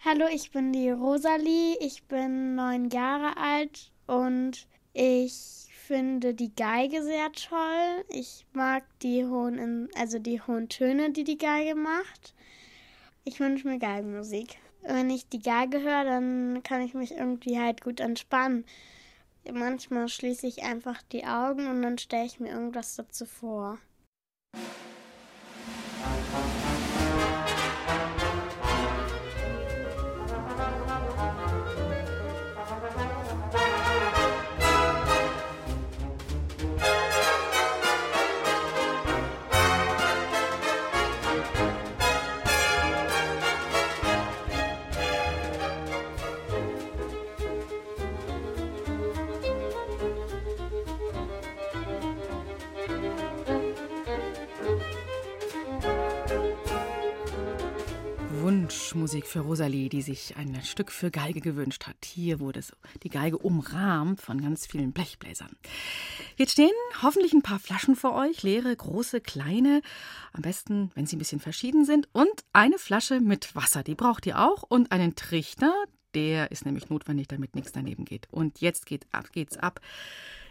Hallo, 0.05 0.27
ich 0.33 0.51
bin 0.51 0.73
die 0.73 0.91
Rosalie, 0.91 1.77
ich 1.81 2.05
bin 2.05 2.55
neun 2.55 2.91
Jahre 2.91 3.37
alt 3.37 3.91
und 4.07 4.67
ich 4.93 5.67
finde 5.87 6.35
die 6.35 6.55
Geige 6.55 7.03
sehr 7.03 7.33
toll. 7.33 8.05
Ich 8.09 8.47
mag 8.53 8.85
die 9.01 9.25
hohen, 9.25 9.89
also 9.97 10.19
die 10.19 10.41
hohen 10.41 10.69
Töne, 10.69 11.11
die 11.11 11.25
die 11.25 11.39
Geige 11.39 11.75
macht. 11.75 12.35
Ich 13.25 13.41
wünsche 13.41 13.67
mir 13.67 13.79
Geigenmusik. 13.79 14.59
Wenn 14.83 15.09
ich 15.09 15.29
die 15.29 15.41
Geige 15.41 15.81
höre, 15.81 16.05
dann 16.05 16.63
kann 16.63 16.83
ich 16.83 16.95
mich 16.95 17.13
irgendwie 17.13 17.59
halt 17.59 17.81
gut 17.83 18.01
entspannen. 18.01 18.65
Manchmal 19.53 20.09
schließe 20.09 20.47
ich 20.47 20.63
einfach 20.63 21.03
die 21.03 21.25
Augen 21.25 21.69
und 21.69 21.83
dann 21.83 21.99
stelle 21.99 22.27
ich 22.27 22.41
mir 22.41 22.51
irgendwas 22.51 22.97
dazu 22.97 23.27
vor. 23.27 23.79
Musik 59.05 59.27
für 59.27 59.41
Rosalie, 59.41 59.91
die 59.91 60.01
sich 60.01 60.35
ein 60.39 60.59
Stück 60.63 60.91
für 60.91 61.11
Geige 61.11 61.43
gewünscht 61.43 61.87
hat. 61.87 62.07
Hier 62.07 62.41
wurde 62.41 62.63
so 62.63 62.73
die 63.03 63.11
Geige 63.11 63.37
umrahmt 63.37 64.23
von 64.23 64.41
ganz 64.41 64.65
vielen 64.65 64.93
Blechbläsern. 64.93 65.51
Jetzt 66.37 66.53
stehen 66.53 66.73
hoffentlich 67.03 67.35
ein 67.35 67.43
paar 67.43 67.59
Flaschen 67.59 67.97
vor 67.97 68.15
euch, 68.15 68.43
leere, 68.43 68.75
große, 68.75 69.21
kleine, 69.21 69.83
am 70.33 70.41
besten, 70.41 70.91
wenn 70.95 71.05
sie 71.05 71.17
ein 71.17 71.19
bisschen 71.19 71.39
verschieden 71.39 71.85
sind, 71.85 72.09
und 72.13 72.33
eine 72.55 72.79
Flasche 72.79 73.21
mit 73.21 73.55
Wasser, 73.55 73.83
die 73.83 73.95
braucht 73.95 74.25
ihr 74.25 74.39
auch, 74.39 74.63
und 74.63 74.91
einen 74.91 75.15
Trichter, 75.15 75.75
Der 76.15 76.51
ist 76.51 76.65
nämlich 76.65 76.89
notwendig, 76.89 77.29
damit 77.29 77.55
nichts 77.55 77.73
daneben 77.73 78.07
geht. 78.07 78.29
Und 78.31 78.63
jetzt 78.63 78.87
geht 78.87 79.07
ab, 79.13 79.33
geht's 79.33 79.59
ab 79.59 79.81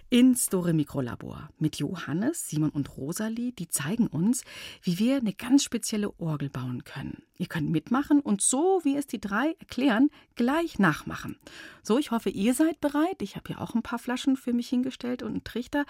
ins 0.09 0.47
Dore 0.47 0.73
Mikrolabor 0.73 1.49
mit 1.57 1.77
Johannes, 1.77 2.49
Simon 2.49 2.69
und 2.69 2.97
Rosalie. 2.97 3.51
Die 3.51 3.67
zeigen 3.67 4.07
uns, 4.07 4.43
wie 4.81 4.99
wir 4.99 5.17
eine 5.17 5.33
ganz 5.33 5.63
spezielle 5.63 6.17
Orgel 6.19 6.49
bauen 6.49 6.83
können. 6.83 7.23
Ihr 7.37 7.47
könnt 7.47 7.69
mitmachen 7.69 8.19
und 8.19 8.41
so, 8.41 8.81
wie 8.83 8.95
es 8.95 9.07
die 9.07 9.19
drei 9.19 9.55
erklären, 9.59 10.09
gleich 10.35 10.79
nachmachen. 10.79 11.37
So, 11.81 11.97
ich 11.97 12.11
hoffe, 12.11 12.29
ihr 12.29 12.53
seid 12.53 12.79
bereit. 12.79 13.21
Ich 13.21 13.35
habe 13.35 13.47
hier 13.47 13.61
auch 13.61 13.75
ein 13.75 13.83
paar 13.83 13.99
Flaschen 13.99 14.37
für 14.37 14.53
mich 14.53 14.69
hingestellt 14.69 15.23
und 15.23 15.31
einen 15.31 15.43
Trichter. 15.43 15.85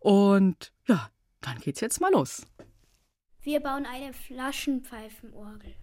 Und 0.00 0.72
ja, 0.86 1.10
dann 1.40 1.58
geht's 1.58 1.80
jetzt 1.80 2.00
mal 2.00 2.12
los. 2.12 2.46
Wir 3.42 3.60
bauen 3.60 3.86
eine 3.86 4.12
Flaschenpfeifenorgel. 4.12 5.74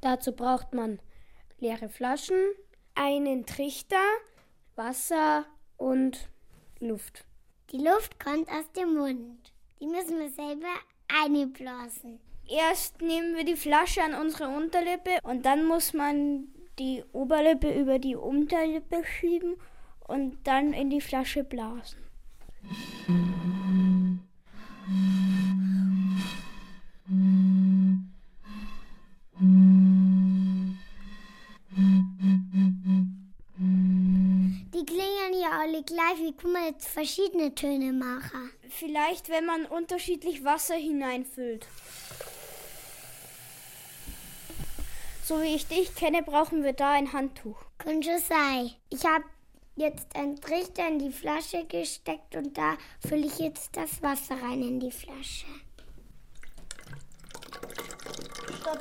Dazu 0.00 0.32
braucht 0.32 0.72
man 0.72 0.98
leere 1.58 1.88
Flaschen, 1.88 2.40
einen 2.94 3.44
Trichter, 3.44 4.02
Wasser 4.76 5.44
und 5.76 6.30
Luft. 6.80 7.24
Die 7.72 7.78
Luft 7.78 8.18
kommt 8.22 8.48
aus 8.48 8.70
dem 8.72 8.94
Mund. 8.94 9.52
Die 9.80 9.86
müssen 9.86 10.18
wir 10.18 10.30
selber 10.30 10.74
einblasen. 11.08 12.20
Erst 12.48 13.00
nehmen 13.00 13.34
wir 13.34 13.44
die 13.44 13.56
Flasche 13.56 14.02
an 14.02 14.14
unsere 14.14 14.48
Unterlippe 14.48 15.18
und 15.24 15.44
dann 15.44 15.64
muss 15.64 15.92
man 15.92 16.48
die 16.78 17.02
Oberlippe 17.12 17.72
über 17.72 17.98
die 17.98 18.14
Unterlippe 18.14 19.02
schieben 19.04 19.56
und 20.06 20.38
dann 20.44 20.72
in 20.72 20.90
die 20.90 21.00
Flasche 21.00 21.42
blasen. 21.42 21.98
Alle 35.52 35.82
gleich. 35.82 36.18
Wie 36.18 36.36
kann 36.36 36.52
man 36.52 36.64
jetzt 36.64 36.88
verschiedene 36.88 37.54
Töne 37.54 37.92
machen? 37.92 38.50
Vielleicht, 38.68 39.28
wenn 39.28 39.46
man 39.46 39.66
unterschiedlich 39.66 40.44
Wasser 40.44 40.74
hineinfüllt. 40.74 41.66
So 45.24 45.42
wie 45.42 45.56
ich 45.56 45.66
dich 45.66 45.94
kenne, 45.94 46.22
brauchen 46.22 46.62
wir 46.62 46.72
da 46.72 46.92
ein 46.92 47.12
Handtuch. 47.12 47.58
Könnte 47.78 48.18
sein. 48.20 48.70
Ich 48.90 49.04
habe 49.04 49.24
jetzt 49.74 50.14
einen 50.14 50.40
Trichter 50.40 50.86
in 50.88 50.98
die 50.98 51.10
Flasche 51.10 51.64
gesteckt 51.64 52.36
und 52.36 52.56
da 52.56 52.76
fülle 53.06 53.26
ich 53.26 53.38
jetzt 53.38 53.76
das 53.76 54.02
Wasser 54.02 54.40
rein 54.42 54.62
in 54.62 54.80
die 54.80 54.92
Flasche. 54.92 55.46
Stopp. 58.60 58.80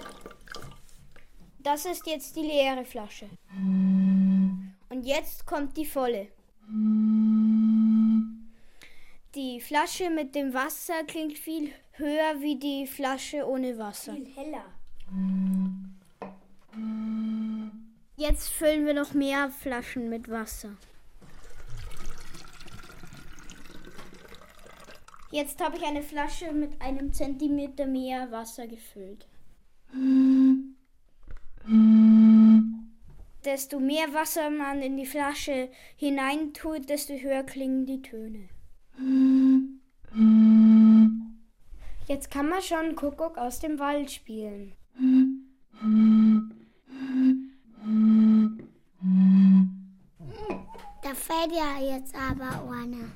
Das 1.59 1.85
ist 1.85 2.05
jetzt 2.05 2.35
die 2.35 2.43
leere 2.43 2.85
Flasche. 2.85 3.27
Und 3.55 5.03
jetzt 5.03 5.47
kommt 5.47 5.75
die 5.77 5.85
volle. 5.85 6.27
Die 9.35 9.61
Flasche 9.61 10.09
mit 10.09 10.33
dem 10.33 10.53
Wasser 10.53 11.03
klingt 11.05 11.37
viel 11.37 11.71
höher 11.93 12.41
wie 12.41 12.57
die 12.57 12.87
Flasche 12.87 13.47
ohne 13.47 13.77
Wasser. 13.77 14.13
Viel 14.13 14.33
heller. 14.35 14.65
Jetzt 18.17 18.49
füllen 18.49 18.85
wir 18.85 18.93
noch 18.93 19.13
mehr 19.13 19.49
Flaschen 19.49 20.09
mit 20.09 20.29
Wasser. 20.29 20.71
Jetzt 25.31 25.61
habe 25.61 25.77
ich 25.77 25.83
eine 25.83 26.01
Flasche 26.01 26.51
mit 26.53 26.81
einem 26.81 27.11
Zentimeter 27.11 27.85
mehr 27.85 28.31
Wasser 28.31 28.67
gefüllt. 28.67 29.27
Desto 33.45 33.79
mehr 33.79 34.11
Wasser 34.11 34.49
man 34.49 34.81
in 34.81 34.97
die 34.97 35.05
Flasche 35.05 35.69
hineintut, 35.97 36.89
desto 36.89 37.13
höher 37.13 37.43
klingen 37.43 37.85
die 37.85 38.01
Töne. 38.01 38.49
Jetzt 42.07 42.31
kann 42.31 42.49
man 42.49 42.61
schon 42.63 42.95
Kuckuck 42.95 43.37
aus 43.37 43.59
dem 43.59 43.77
Wald 43.77 44.09
spielen. 44.09 44.73
Da 51.03 51.13
fällt 51.13 51.51
ja 51.51 51.95
jetzt 51.95 52.15
aber 52.15 52.67
ohne. 52.67 53.11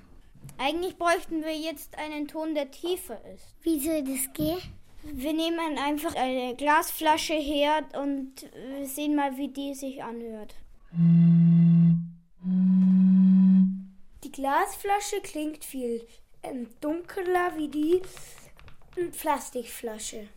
Eigentlich 0.59 0.95
bräuchten 0.97 1.41
wir 1.41 1.57
jetzt 1.57 1.97
einen 1.97 2.27
Ton, 2.27 2.53
der 2.53 2.69
tiefer 2.69 3.19
ist. 3.33 3.55
Wie 3.61 3.79
soll 3.79 4.03
das 4.03 4.31
gehen? 4.33 4.59
Wir 5.03 5.33
nehmen 5.33 5.77
einfach 5.77 6.15
eine 6.15 6.55
Glasflasche 6.55 7.33
her 7.33 7.83
und 8.01 8.33
sehen 8.83 9.15
mal, 9.15 9.37
wie 9.37 9.47
die 9.47 9.73
sich 9.73 10.03
anhört. 10.03 10.55
Die 14.23 14.31
Glasflasche 14.31 15.21
klingt 15.23 15.63
viel 15.63 16.05
ähm, 16.43 16.67
dunkler 16.81 17.55
wie 17.57 17.69
die 17.69 18.01
Plastikflasche. 19.19 20.27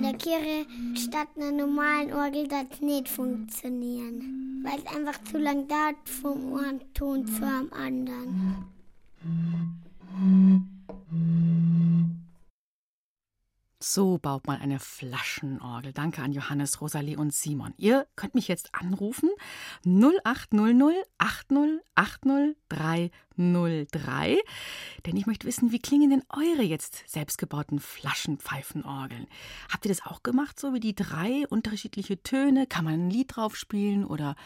In 0.00 0.06
der 0.06 0.14
Kirche 0.14 0.66
statt 0.94 1.28
einer 1.36 1.52
normalen 1.52 2.12
Orgel 2.14 2.48
das 2.48 2.80
nicht 2.80 3.08
funktionieren. 3.08 4.64
Weil 4.64 4.78
es 4.78 4.96
einfach 4.96 5.22
zu 5.24 5.36
lang 5.38 5.68
dauert 5.68 5.96
vom 6.04 6.54
einen 6.54 6.80
Ton 6.94 7.26
zu 7.26 7.44
einem 7.44 7.70
anderen. 7.72 8.64
So 13.92 14.18
baut 14.18 14.46
man 14.46 14.60
eine 14.60 14.78
Flaschenorgel. 14.78 15.92
Danke 15.92 16.22
an 16.22 16.30
Johannes, 16.30 16.80
Rosalie 16.80 17.18
und 17.18 17.34
Simon. 17.34 17.74
Ihr 17.76 18.06
könnt 18.14 18.36
mich 18.36 18.46
jetzt 18.46 18.72
anrufen 18.72 19.28
0800 19.84 20.94
80 21.18 21.80
80 21.96 22.56
303, 22.68 24.38
denn 25.06 25.16
ich 25.16 25.26
möchte 25.26 25.48
wissen, 25.48 25.72
wie 25.72 25.80
klingen 25.80 26.10
denn 26.10 26.22
eure 26.28 26.62
jetzt 26.62 27.02
selbstgebauten 27.08 27.80
Flaschenpfeifenorgeln? 27.80 29.26
Habt 29.72 29.84
ihr 29.86 29.88
das 29.88 30.06
auch 30.06 30.22
gemacht, 30.22 30.60
so 30.60 30.72
wie 30.72 30.78
die 30.78 30.94
drei 30.94 31.48
unterschiedliche 31.48 32.22
Töne? 32.22 32.68
Kann 32.68 32.84
man 32.84 32.94
ein 32.94 33.10
Lied 33.10 33.34
drauf 33.34 33.56
spielen 33.56 34.04
oder 34.04 34.36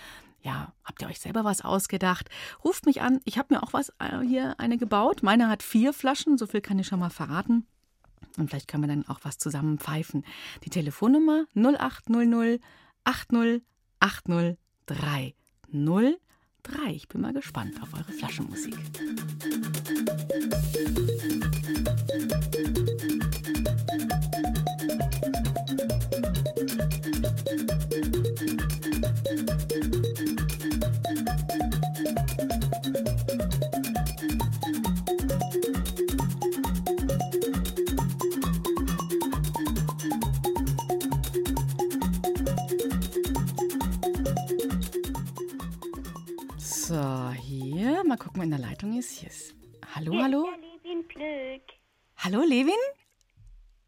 ja, 0.41 0.73
habt 0.85 1.03
ihr 1.03 1.09
euch 1.09 1.21
selber 1.21 1.45
was 1.45 1.63
ausgedacht? 1.63 2.31
Ruft 2.65 2.87
mich 2.87 3.03
an. 3.03 3.21
Ich 3.27 3.37
habe 3.37 3.53
mir 3.53 3.63
auch 3.63 3.75
was 3.75 3.91
äh, 3.99 4.21
hier 4.27 4.59
eine 4.59 4.79
gebaut. 4.79 5.23
Meine 5.23 5.51
hat 5.51 5.63
vier 5.63 5.93
Flaschen, 5.93 6.39
so 6.39 6.47
viel 6.47 6.63
kann 6.63 6.79
ich 6.79 6.87
schon 6.87 7.01
mal 7.01 7.11
verraten. 7.11 7.67
Und 8.37 8.49
vielleicht 8.49 8.69
können 8.69 8.85
wir 8.85 8.89
dann 8.89 9.07
auch 9.09 9.21
was 9.23 9.39
zusammen 9.39 9.79
pfeifen. 9.79 10.25
Die 10.65 10.71
Telefonnummer 10.71 11.47
0800 11.55 12.61
80 13.05 13.63
80 14.01 14.57
303. 14.87 16.17
Ich 16.93 17.09
bin 17.09 17.21
mal 17.21 17.33
gespannt 17.33 17.81
auf 17.83 17.93
eure 17.95 18.13
Flaschenmusik. 18.13 18.75
So, 29.85 30.04
in 48.45 48.51
der 48.51 48.61
Leitung 48.61 48.97
ist. 48.97 49.11
Hier 49.11 49.31
ist. 49.31 49.55
Hallo, 49.95 50.13
Hier 50.13 50.23
hallo? 50.23 50.45
Ist 50.45 50.85
der 50.85 50.93
Levin 50.93 51.09
Plöck. 51.09 51.63
Hallo, 52.19 52.43
Levin? 52.43 52.75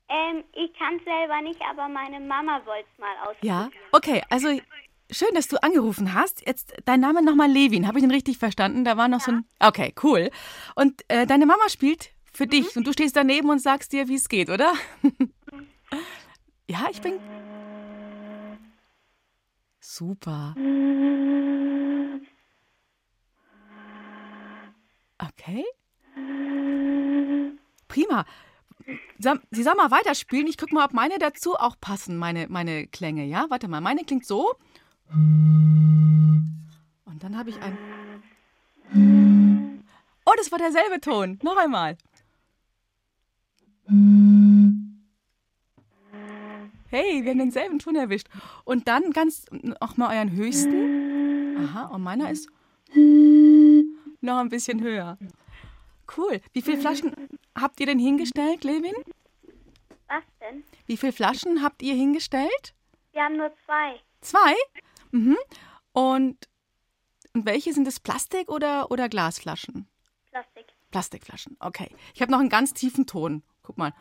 Ähm, 0.09 0.45
ich 0.53 0.73
kann 0.79 0.97
es 0.97 1.05
selber 1.05 1.43
nicht, 1.43 1.61
aber 1.71 1.89
meine 1.89 2.21
Mama 2.21 2.61
wollte 2.65 2.89
es 2.93 2.99
mal 2.99 3.17
ausprobieren. 3.29 3.71
Ja, 3.71 3.71
okay, 3.93 4.23
also 4.31 4.49
schön, 5.11 5.35
dass 5.35 5.49
du 5.49 5.63
angerufen 5.63 6.15
hast. 6.15 6.47
Jetzt 6.47 6.75
dein 6.87 7.01
Name 7.01 7.23
nochmal 7.23 7.51
Levin, 7.51 7.87
habe 7.87 7.99
ich 7.99 8.05
den 8.05 8.11
richtig 8.11 8.39
verstanden? 8.39 8.85
Da 8.85 8.97
war 8.97 9.09
noch 9.09 9.21
so 9.21 9.33
ein. 9.33 9.45
Okay, 9.61 9.93
cool. 10.03 10.31
Und 10.75 11.03
äh, 11.09 11.27
deine 11.27 11.45
Mama 11.45 11.69
spielt 11.69 12.11
für 12.33 12.47
dich 12.47 12.77
und 12.77 12.87
du 12.87 12.93
stehst 12.93 13.17
daneben 13.17 13.51
und 13.51 13.59
sagst 13.59 13.93
dir, 13.93 14.09
wie 14.09 14.15
es 14.15 14.29
geht, 14.29 14.49
oder? 14.49 14.73
ja, 16.71 16.87
ich 16.91 17.01
bin. 17.03 17.19
Super. 19.81 20.55
Okay. 25.19 25.65
Prima. 27.89 28.25
Sie 29.51 29.63
soll 29.63 29.75
mal 29.75 29.91
weiterspielen. 29.91 30.47
Ich 30.47 30.59
gucke 30.59 30.75
mal, 30.75 30.85
ob 30.85 30.93
meine 30.93 31.19
dazu 31.19 31.57
auch 31.57 31.77
passen, 31.81 32.19
meine, 32.19 32.47
meine 32.49 32.87
Klänge, 32.87 33.25
ja? 33.25 33.47
Warte 33.49 33.69
mal, 33.69 33.81
meine 33.81 34.05
klingt 34.05 34.27
so. 34.27 34.55
Und 35.11 37.19
dann 37.21 37.37
habe 37.37 37.51
ich 37.51 37.61
ein. 37.61 37.77
Oh, 40.25 40.33
das 40.37 40.53
war 40.53 40.59
derselbe 40.59 41.01
Ton. 41.01 41.39
Noch 41.43 41.57
einmal. 41.57 41.97
Hey, 46.89 47.25
wir 47.25 47.31
haben 47.31 47.39
denselben 47.39 47.79
Ton 47.79 47.97
erwischt. 47.97 48.29
Und 48.65 48.87
dann 48.87 49.13
ganz 49.13 49.47
auch 49.81 49.97
mal 49.97 50.17
euren 50.17 50.33
höchsten. 50.33 51.57
Aha, 51.59 51.87
und 51.87 52.03
meiner 52.03 52.31
ist 52.31 52.49
noch 54.27 54.39
ein 54.39 54.49
bisschen 54.49 54.83
höher. 54.83 55.19
Cool. 56.17 56.41
Wie 56.53 56.63
viele 56.63 56.79
Flaschen 56.79 57.13
habt 57.59 57.81
ihr 57.81 57.87
denn 57.87 57.99
hingestellt, 57.99 58.65
Levin? 58.65 58.95
Was 60.09 60.23
denn? 60.41 60.63
Wie 60.87 60.97
viele 60.97 61.13
Flaschen 61.13 61.63
habt 61.63 61.83
ihr 61.83 61.95
hingestellt? 61.95 62.75
Wir 63.13 63.23
haben 63.23 63.37
nur 63.37 63.53
zwei. 63.65 64.01
Zwei? 64.21 64.55
Mhm. 65.11 65.37
Und, 65.93 66.49
und 67.33 67.47
welche 67.47 67.73
sind 67.73 67.89
es? 67.89 67.99
Plastik 67.99 68.51
oder, 68.51 68.91
oder 68.91 69.09
Glasflaschen? 69.09 69.89
Plastik. 70.31 70.67
Plastikflaschen, 70.91 71.57
okay. 71.61 71.91
Ich 72.15 72.23
habe 72.23 72.31
noch 72.31 72.39
einen 72.39 72.49
ganz 72.49 72.73
tiefen 72.73 73.07
Ton. 73.07 73.43
Guck 73.63 73.79
mal. 73.79 73.93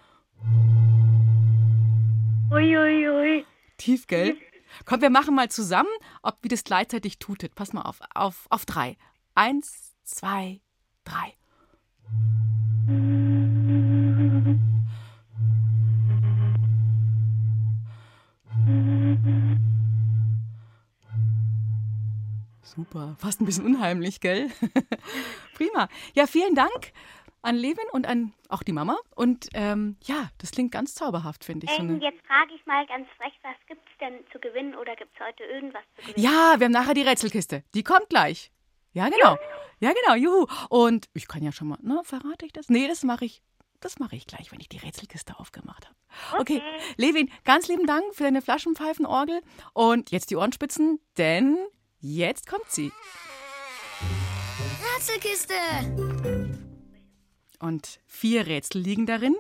Uiuiui. 2.52 3.10
Ui, 3.10 3.10
ui. 3.10 3.46
Tief, 3.78 4.08
gell? 4.08 4.38
Komm, 4.86 5.02
wir 5.02 5.10
machen 5.10 5.36
mal 5.36 5.50
zusammen, 5.50 5.90
ob 6.22 6.38
wie 6.42 6.48
das 6.48 6.64
gleichzeitig 6.64 7.20
tutet. 7.20 7.56
Pass 7.56 7.74
mal 7.74 7.84
auf. 7.84 8.00
Auf, 8.14 8.48
auf 8.50 8.66
drei. 8.66 8.98
Eins, 9.34 9.95
zwei, 10.06 10.62
drei. 11.04 11.34
Super, 22.62 23.16
fast 23.20 23.42
ein 23.42 23.46
bisschen 23.46 23.66
unheimlich, 23.66 24.20
gell? 24.20 24.50
Prima. 25.56 25.88
Ja, 26.14 26.28
vielen 26.28 26.56
Dank 26.56 26.92
an 27.42 27.56
Levin 27.56 27.86
und 27.92 28.08
an 28.08 28.34
auch 28.50 28.64
die 28.64 28.74
Mama. 28.74 28.98
Und 29.16 29.48
ähm, 29.54 29.98
ja, 30.04 30.30
das 30.40 30.52
klingt 30.52 30.72
ganz 30.72 30.96
zauberhaft, 30.96 31.46
finde 31.46 31.68
ich. 31.68 31.72
So 31.72 31.82
Ähm, 31.82 32.02
jetzt 32.02 32.26
frage 32.26 32.54
ich 32.56 32.66
mal 32.66 32.86
ganz 32.88 33.08
frech, 33.18 33.34
was 33.44 33.56
gibt's 33.68 33.92
denn 34.02 34.20
zu 34.32 34.40
gewinnen 34.40 34.76
oder 34.76 34.96
gibt's 34.96 35.18
heute 35.20 35.44
irgendwas 35.44 35.84
zu 35.96 36.02
gewinnen? 36.08 36.26
ja, 36.26 36.56
wir 36.58 36.66
haben 36.66 36.72
nachher 36.72 36.96
die 36.96 37.04
Rätselkiste. 37.04 37.64
Die 37.74 37.84
kommt 37.84 38.10
gleich. 38.10 38.52
Ja, 38.96 39.10
genau. 39.10 39.38
Ja, 39.82 39.92
genau, 39.92 40.16
juhu. 40.16 40.48
Und 40.70 41.10
ich 41.14 41.28
kann 41.28 41.44
ja 41.44 41.52
schon 41.52 41.68
mal, 41.68 41.78
ne, 41.82 42.02
verrate 42.06 42.46
ich 42.46 42.54
das? 42.54 42.70
Nee, 42.70 42.88
das 42.88 43.04
mache 43.04 43.26
ich. 43.26 43.44
Das 43.82 44.00
mache 44.00 44.16
ich 44.16 44.26
gleich, 44.26 44.54
wenn 44.54 44.62
ich 44.62 44.70
die 44.70 44.78
Rätselkiste 44.78 45.38
aufgemacht 45.38 45.86
habe. 45.86 46.40
Okay. 46.40 46.62
Levin, 46.96 47.30
ganz 47.44 47.68
lieben 47.68 47.86
Dank 47.86 48.16
für 48.16 48.24
deine 48.24 48.42
Flaschenpfeifenorgel. 48.42 49.42
Und 49.74 50.12
jetzt 50.12 50.32
die 50.32 50.38
Ohrenspitzen, 50.38 51.02
denn 51.18 51.58
jetzt 52.00 52.48
kommt 52.48 52.72
sie. 52.72 52.90
Rätselkiste! 54.96 55.54
Und 57.60 58.00
vier 58.06 58.48
Rätsel 58.48 58.80
liegen 58.80 59.06
darin. 59.06 59.36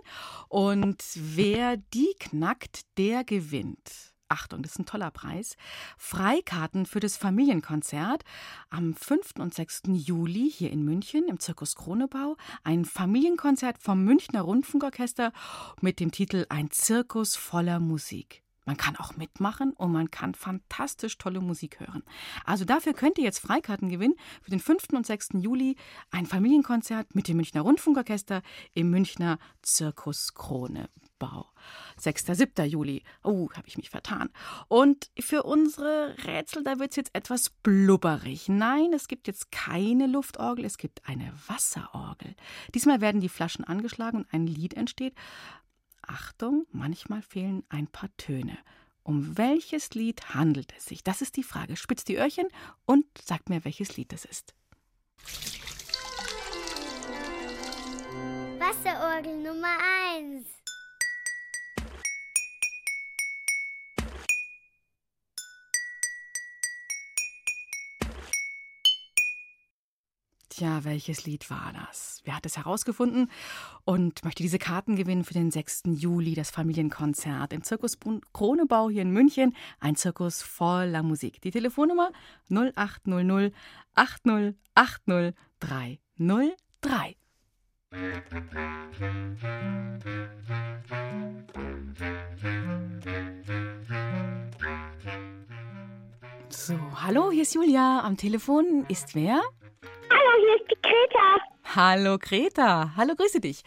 Und 0.49 1.01
wer 1.15 1.77
die 1.77 2.13
knackt, 2.19 2.81
der 2.97 3.23
gewinnt. 3.23 4.14
Achtung, 4.27 4.63
das 4.63 4.73
ist 4.73 4.79
ein 4.79 4.85
toller 4.85 5.11
Preis. 5.11 5.55
Freikarten 5.97 6.85
für 6.85 6.99
das 6.99 7.17
Familienkonzert 7.17 8.23
am 8.69 8.95
5. 8.95 9.33
und 9.39 9.53
6. 9.53 9.83
Juli 9.93 10.49
hier 10.51 10.71
in 10.71 10.83
München 10.83 11.27
im 11.27 11.39
Zirkus 11.39 11.75
Kronebau. 11.75 12.35
Ein 12.63 12.85
Familienkonzert 12.85 13.77
vom 13.79 14.03
Münchner 14.03 14.41
Rundfunkorchester 14.41 15.31
mit 15.81 15.99
dem 15.99 16.11
Titel 16.11 16.45
Ein 16.49 16.71
Zirkus 16.71 17.35
voller 17.35 17.79
Musik. 17.79 18.41
Man 18.65 18.77
kann 18.77 18.95
auch 18.95 19.15
mitmachen 19.15 19.73
und 19.73 19.91
man 19.91 20.09
kann 20.09 20.33
fantastisch 20.33 21.19
tolle 21.19 21.39
Musik 21.39 21.79
hören. 21.79 22.03
Also 22.45 22.65
dafür 22.65 22.93
könnt 22.93 23.19
ihr 23.19 23.23
jetzt 23.23 23.39
Freikarten 23.39 23.89
gewinnen 23.89 24.15
für 24.41 24.49
den 24.49 24.59
5. 24.59 24.88
und 24.93 25.05
6. 25.05 25.29
Juli 25.35 25.75
ein 26.09 26.25
Familienkonzert 26.25 27.13
mit 27.13 27.27
dem 27.27 27.38
Münchner 27.38 27.61
Rundfunkorchester 27.61 28.41
im 28.73 28.89
Münchner 28.89 29.38
Zirkus 29.61 30.33
Kronebau. 31.19 31.49
6. 31.97 32.25
7. 32.25 32.69
Juli. 32.69 33.04
Oh, 33.23 33.49
habe 33.54 33.67
ich 33.67 33.78
mich 33.78 33.89
vertan. 33.89 34.30
Und 34.67 35.10
für 35.19 35.43
unsere 35.43 36.15
Rätsel, 36.25 36.63
da 36.63 36.80
wird 36.80 36.91
es 36.91 36.97
jetzt 36.97 37.15
etwas 37.15 37.49
blubberig. 37.49 38.49
Nein, 38.49 38.93
es 38.93 39.08
gibt 39.08 39.28
jetzt 39.28 39.51
keine 39.51 40.08
Luftorgel, 40.08 40.65
es 40.65 40.78
gibt 40.78 41.08
eine 41.08 41.32
Wasserorgel. 41.47 42.36
Diesmal 42.73 43.01
werden 43.01 43.21
die 43.21 43.30
Flaschen 43.30 43.65
angeschlagen 43.65 44.19
und 44.19 44.34
ein 44.34 44.47
Lied 44.47 44.73
entsteht. 44.75 45.15
Achtung, 46.01 46.65
manchmal 46.71 47.21
fehlen 47.21 47.63
ein 47.69 47.88
paar 47.88 48.15
Töne. 48.17 48.58
Um 49.04 49.38
welches 49.38 49.91
Lied 49.91 50.34
handelt 50.34 50.73
es 50.78 50.86
sich? 50.86 51.04
Das 51.04 51.21
ist 51.21 51.38
die 51.38 51.43
Frage. 51.43 51.75
Spitzt 51.78 52.08
die 52.08 52.17
Öhrchen 52.17 52.47
und 52.86 53.06
sagt 53.23 53.49
mir, 53.49 53.63
welches 53.63 53.97
Lied 53.97 54.13
es 54.13 54.25
ist. 54.25 54.54
Wasserorgel 58.60 59.38
Nummer 59.43 59.78
1. 60.15 60.54
Tja, 70.55 70.85
welches 70.85 71.25
Lied 71.25 71.49
war 71.49 71.73
das? 71.73 72.21
Wer 72.23 72.37
hat 72.37 72.45
es 72.45 72.55
herausgefunden 72.55 73.29
und 73.83 74.23
möchte 74.23 74.41
diese 74.41 74.57
Karten 74.57 74.95
gewinnen 74.95 75.25
für 75.25 75.33
den 75.33 75.51
6. 75.51 75.83
Juli, 75.87 76.33
das 76.33 76.49
Familienkonzert 76.49 77.51
im 77.51 77.61
Zirkus 77.61 77.97
Kronebau 78.31 78.89
hier 78.89 79.01
in 79.01 79.11
München? 79.11 79.53
Ein 79.81 79.97
Zirkus 79.97 80.41
voller 80.43 81.03
Musik. 81.03 81.41
Die 81.41 81.51
Telefonnummer 81.51 82.09
0800 82.49 83.53
80 83.95 84.55
80 84.75 85.35
303. 85.59 87.17
So, 96.47 96.79
hallo, 97.01 97.29
hier 97.31 97.41
ist 97.41 97.53
Julia. 97.53 97.99
Am 98.03 98.15
Telefon 98.15 98.85
ist 98.87 99.15
wer? 99.15 99.41
Hallo, 100.10 100.32
hier 100.39 100.56
ist 100.56 100.71
die 100.71 100.82
Greta. 100.82 101.38
Hallo 101.76 102.17
Greta. 102.19 102.91
Hallo, 102.95 103.15
grüße 103.15 103.39
dich. 103.39 103.63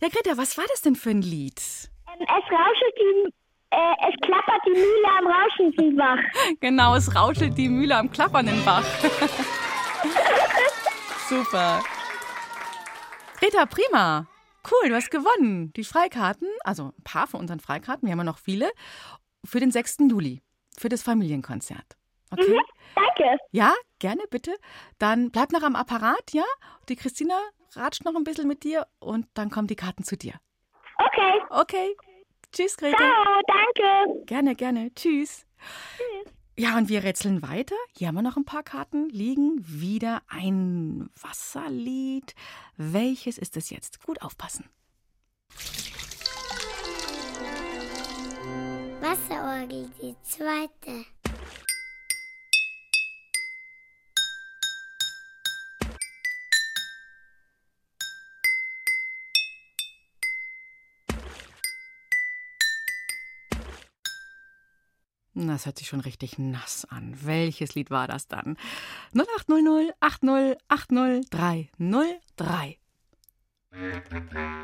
Ja, 0.00 0.08
Greta, 0.08 0.36
was 0.36 0.56
war 0.58 0.64
das 0.68 0.82
denn 0.82 0.96
für 0.96 1.10
ein 1.10 1.22
Lied? 1.22 1.60
Ähm, 2.08 2.20
es 2.22 2.50
rauschelt 2.50 2.94
die, 2.98 3.32
äh, 3.70 3.94
es 4.08 4.14
klappert 4.22 4.62
die 4.66 4.72
Mühle 4.72 5.08
am 5.18 5.26
rauschenden 5.26 5.96
Bach. 5.96 6.18
Genau, 6.60 6.94
es 6.94 7.14
rauschelt 7.14 7.56
die 7.58 7.68
Mühle 7.68 7.96
am 7.96 8.10
klappernden 8.10 8.64
Bach. 8.64 8.84
Super. 11.28 11.82
Greta, 13.38 13.66
prima. 13.66 14.26
Cool, 14.70 14.90
du 14.90 14.94
hast 14.94 15.10
gewonnen. 15.10 15.72
Die 15.74 15.84
Freikarten, 15.84 16.48
also 16.62 16.92
ein 16.96 17.04
paar 17.04 17.26
von 17.26 17.40
unseren 17.40 17.60
Freikarten, 17.60 18.06
wir 18.06 18.12
haben 18.12 18.18
ja 18.20 18.24
noch 18.24 18.38
viele, 18.38 18.70
für 19.44 19.58
den 19.58 19.72
6. 19.72 19.98
Juli, 20.08 20.40
für 20.78 20.88
das 20.88 21.02
Familienkonzert. 21.02 21.96
Okay? 22.32 22.50
Mhm, 22.50 22.60
danke. 22.94 23.38
Ja, 23.50 23.74
gerne, 23.98 24.22
bitte. 24.30 24.54
Dann 24.98 25.30
bleib 25.30 25.52
noch 25.52 25.62
am 25.62 25.76
Apparat, 25.76 26.32
ja? 26.32 26.44
Die 26.88 26.96
Christina 26.96 27.38
ratscht 27.74 28.04
noch 28.04 28.14
ein 28.14 28.24
bisschen 28.24 28.48
mit 28.48 28.64
dir 28.64 28.86
und 28.98 29.26
dann 29.34 29.50
kommen 29.50 29.68
die 29.68 29.76
Karten 29.76 30.04
zu 30.04 30.16
dir. 30.16 30.34
Okay. 30.98 31.42
Okay. 31.50 31.96
Tschüss, 32.52 32.76
Greta. 32.76 32.96
Ciao, 32.96 33.40
danke. 33.46 34.24
Gerne, 34.26 34.54
gerne. 34.54 34.94
Tschüss. 34.94 35.46
Tschüss. 35.96 36.34
Ja, 36.56 36.76
und 36.76 36.90
wir 36.90 37.02
rätseln 37.02 37.40
weiter. 37.42 37.76
Hier 37.96 38.08
haben 38.08 38.14
wir 38.14 38.22
noch 38.22 38.36
ein 38.36 38.44
paar 38.44 38.62
Karten 38.62 39.08
liegen. 39.08 39.56
Wieder 39.66 40.20
ein 40.28 41.08
Wasserlied. 41.20 42.34
Welches 42.76 43.38
ist 43.38 43.56
es 43.56 43.70
jetzt? 43.70 44.04
Gut 44.04 44.20
aufpassen. 44.20 44.68
Wasserorgel, 49.00 49.90
die 50.00 50.14
zweite. 50.22 51.06
Das 65.34 65.64
hört 65.66 65.78
sich 65.78 65.88
schon 65.88 66.00
richtig 66.00 66.38
nass 66.38 66.86
an. 66.90 67.16
Welches 67.22 67.74
Lied 67.74 67.90
war 67.90 68.06
das 68.06 68.28
dann? 68.28 68.56
0800 69.14 69.94
80 70.00 70.58
80 70.68 71.30
303. 71.30 72.78
Musik 73.74 74.62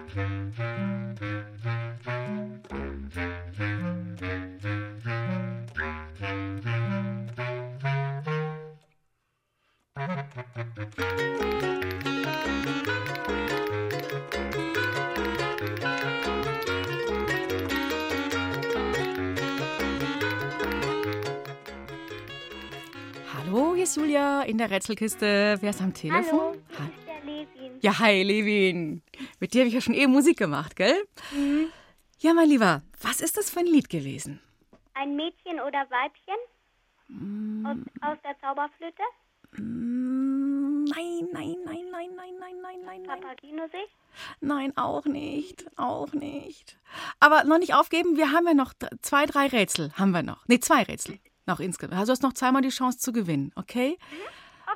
Hallo, 23.51 23.75
hier 23.75 23.85
ist 23.85 23.97
Julia 23.97 24.43
in 24.43 24.59
der 24.59 24.71
Rätselkiste. 24.71 25.57
Wer 25.59 25.71
ist 25.71 25.81
am 25.81 25.95
Telefon? 25.95 26.39
Hallo, 26.39 26.53
hier 26.77 26.85
ist 26.85 27.07
der 27.07 27.25
Levin. 27.25 27.79
Ja, 27.81 27.99
hi, 27.99 28.23
Levin. 28.23 29.03
Mit 29.41 29.55
dir 29.55 29.61
habe 29.61 29.69
ich 29.69 29.75
ja 29.75 29.81
schon 29.81 29.95
eben 29.95 30.13
Musik 30.13 30.37
gemacht, 30.37 30.77
gell? 30.77 30.95
Mhm. 31.33 31.69
Ja, 32.19 32.35
mein 32.35 32.51
Lieber, 32.51 32.83
was 33.01 33.23
ist 33.23 33.39
das 33.39 33.49
für 33.49 33.61
ein 33.61 33.67
Lied 33.67 33.89
gewesen? 33.89 34.39
Ein 34.93 35.17
Mädchen 35.17 35.61
oder 35.67 35.87
Weibchen? 35.89 36.35
Mhm. 37.09 37.87
Aus, 38.03 38.19
der 38.23 38.39
Zauberflöte? 38.39 39.03
Mhm. 39.53 40.85
Nein, 40.85 41.29
nein, 41.33 41.57
nein, 41.65 41.87
nein, 41.91 42.11
nein, 42.17 42.35
nein, 42.39 42.55
nein, 42.61 42.81
nein. 42.85 43.03
Papagino 43.05 43.63
sich? 43.69 43.89
Nein, 44.43 44.77
auch 44.77 45.07
nicht, 45.07 45.65
auch 45.79 46.13
nicht. 46.13 46.77
Aber 47.19 47.45
noch 47.45 47.59
nicht 47.59 47.73
aufgeben, 47.73 48.19
wir 48.19 48.31
haben 48.31 48.47
ja 48.47 48.53
noch 48.53 48.75
zwei, 49.01 49.25
drei 49.25 49.47
Rätsel, 49.47 49.91
haben 49.95 50.11
wir 50.11 50.23
noch. 50.23 50.47
Nee, 50.49 50.61
zwei 50.61 50.83
Rätsel. 50.83 51.19
Noch 51.49 51.61
insgesamt. 51.61 51.95
Also 51.99 52.11
du 52.11 52.13
hast 52.13 52.23
noch 52.23 52.35
zweimal 52.35 52.61
die 52.61 52.69
Chance 52.69 52.99
zu 52.99 53.11
gewinnen, 53.11 53.53
okay? 53.57 53.99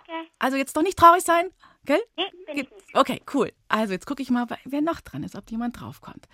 Okay. 0.00 0.30
Also 0.38 0.56
jetzt 0.56 0.74
doch 0.74 0.82
nicht 0.82 0.98
traurig 0.98 1.22
sein, 1.22 1.50
gell? 1.84 2.00
Nee, 2.16 2.24
bin 2.46 2.56
ich 2.56 2.70
nicht. 2.70 2.94
Okay, 2.94 3.20
cool. 3.34 3.52
Also 3.68 3.92
jetzt 3.92 4.06
gucke 4.06 4.22
ich 4.22 4.30
mal, 4.30 4.46
wer 4.64 4.80
noch 4.80 5.02
dran 5.02 5.22
ist, 5.22 5.36
ob 5.36 5.50
jemand 5.50 5.78
draufkommt. 5.78 6.26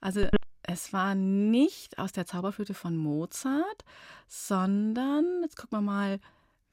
Also 0.00 0.26
es 0.64 0.92
war 0.92 1.14
nicht 1.14 2.00
aus 2.00 2.10
der 2.10 2.26
Zauberflöte 2.26 2.74
von 2.74 2.96
Mozart, 2.96 3.84
sondern, 4.26 5.42
jetzt 5.42 5.56
gucken 5.56 5.78
wir 5.78 5.82
mal, 5.82 6.18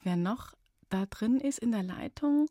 wer 0.01 0.15
noch 0.15 0.53
da 0.89 1.05
drin 1.05 1.39
ist 1.39 1.59
in 1.59 1.71
der 1.71 1.83
Leitung. 1.83 2.47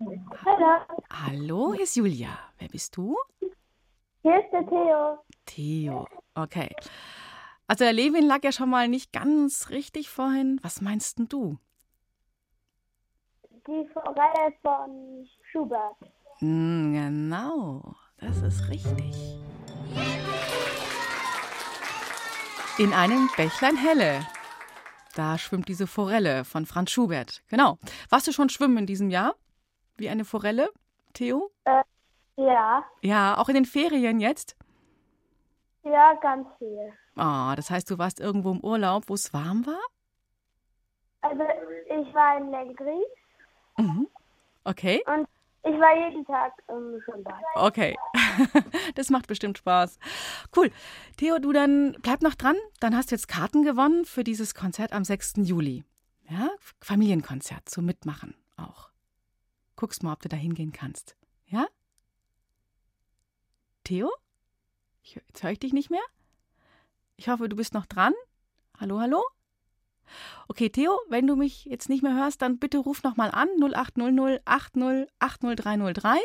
Hallo, 0.00 1.02
Hallo, 1.10 1.74
hier 1.74 1.84
ist 1.84 1.94
Julia. 1.94 2.36
Wer 2.58 2.68
bist 2.68 2.96
du? 2.96 3.16
hier 4.22 4.40
ist 4.40 4.52
der 4.52 4.66
Theo. 4.66 5.18
Theo. 5.46 6.08
Okay. 6.34 6.68
Also 7.70 7.84
der 7.84 7.92
Levin 7.92 8.26
lag 8.26 8.42
ja 8.44 8.50
schon 8.50 8.70
mal 8.70 8.88
nicht 8.88 9.12
ganz 9.12 9.68
richtig 9.68 10.08
vorhin. 10.08 10.58
Was 10.62 10.80
meinst 10.80 11.18
denn 11.18 11.28
du? 11.28 11.58
Die 13.66 13.86
Forelle 13.92 14.54
von 14.62 15.28
Schubert. 15.52 15.96
Hm, 16.38 16.94
genau, 16.94 17.94
das 18.16 18.40
ist 18.40 18.68
richtig. 18.70 19.14
In 22.78 22.94
einem 22.94 23.28
Bächlein 23.36 23.76
Helle. 23.76 24.26
Da 25.14 25.36
schwimmt 25.36 25.68
diese 25.68 25.86
Forelle 25.86 26.44
von 26.46 26.64
Franz 26.64 26.90
Schubert. 26.90 27.42
Genau. 27.48 27.76
Warst 28.08 28.26
du 28.28 28.32
schon 28.32 28.48
schwimmen 28.48 28.78
in 28.78 28.86
diesem 28.86 29.10
Jahr? 29.10 29.34
Wie 29.98 30.08
eine 30.08 30.24
Forelle, 30.24 30.70
Theo? 31.12 31.50
Äh, 31.64 31.82
ja, 32.36 32.84
Ja, 33.02 33.36
auch 33.36 33.48
in 33.50 33.56
den 33.56 33.64
Ferien 33.66 34.20
jetzt? 34.20 34.56
ja, 35.84 36.14
ganz 36.22 36.46
viel. 36.58 36.92
Ah, 37.18 37.54
das 37.56 37.70
heißt, 37.70 37.90
du 37.90 37.98
warst 37.98 38.20
irgendwo 38.20 38.50
im 38.52 38.60
Urlaub, 38.60 39.04
wo 39.08 39.14
es 39.14 39.32
warm 39.34 39.66
war? 39.66 39.80
Also 41.20 41.42
ich 41.42 42.14
war 42.14 42.38
in 42.38 42.50
Legris 42.50 43.04
Mhm. 43.76 44.08
Okay. 44.64 45.02
und 45.06 45.26
ich 45.64 45.78
war 45.80 45.96
jeden 45.96 46.24
Tag 46.24 46.52
im 46.68 47.00
Schwimmbad. 47.04 47.42
Okay. 47.54 47.96
Das 48.94 49.10
macht 49.10 49.26
bestimmt 49.26 49.58
Spaß. 49.58 49.98
Cool. 50.56 50.70
Theo, 51.16 51.38
du 51.38 51.52
dann 51.52 51.96
bleib 52.02 52.22
noch 52.22 52.34
dran. 52.34 52.56
Dann 52.80 52.96
hast 52.96 53.10
du 53.10 53.14
jetzt 53.14 53.28
Karten 53.28 53.62
gewonnen 53.64 54.04
für 54.04 54.24
dieses 54.24 54.54
Konzert 54.54 54.92
am 54.92 55.04
6. 55.04 55.34
Juli. 55.38 55.84
Ja, 56.28 56.50
Familienkonzert 56.80 57.68
zum 57.68 57.84
Mitmachen 57.86 58.34
auch. 58.56 58.90
Guckst 59.76 60.02
mal, 60.02 60.12
ob 60.12 60.20
du 60.20 60.28
da 60.28 60.36
hingehen 60.36 60.72
kannst. 60.72 61.16
Ja? 61.46 61.66
Theo? 63.84 64.10
Ich, 65.02 65.14
jetzt 65.14 65.42
höre 65.42 65.52
ich 65.52 65.58
dich 65.60 65.72
nicht 65.72 65.90
mehr. 65.90 66.02
Ich 67.18 67.28
hoffe, 67.28 67.48
du 67.48 67.56
bist 67.56 67.74
noch 67.74 67.84
dran. 67.84 68.14
Hallo, 68.78 69.00
hallo? 69.00 69.24
Okay, 70.46 70.70
Theo, 70.70 70.96
wenn 71.08 71.26
du 71.26 71.34
mich 71.34 71.64
jetzt 71.64 71.88
nicht 71.88 72.04
mehr 72.04 72.14
hörst, 72.14 72.40
dann 72.40 72.58
bitte 72.58 72.78
ruf 72.78 73.02
nochmal 73.02 73.32
an 73.32 73.48
0800 73.60 74.40
80 74.44 75.08
80303, 75.18 76.20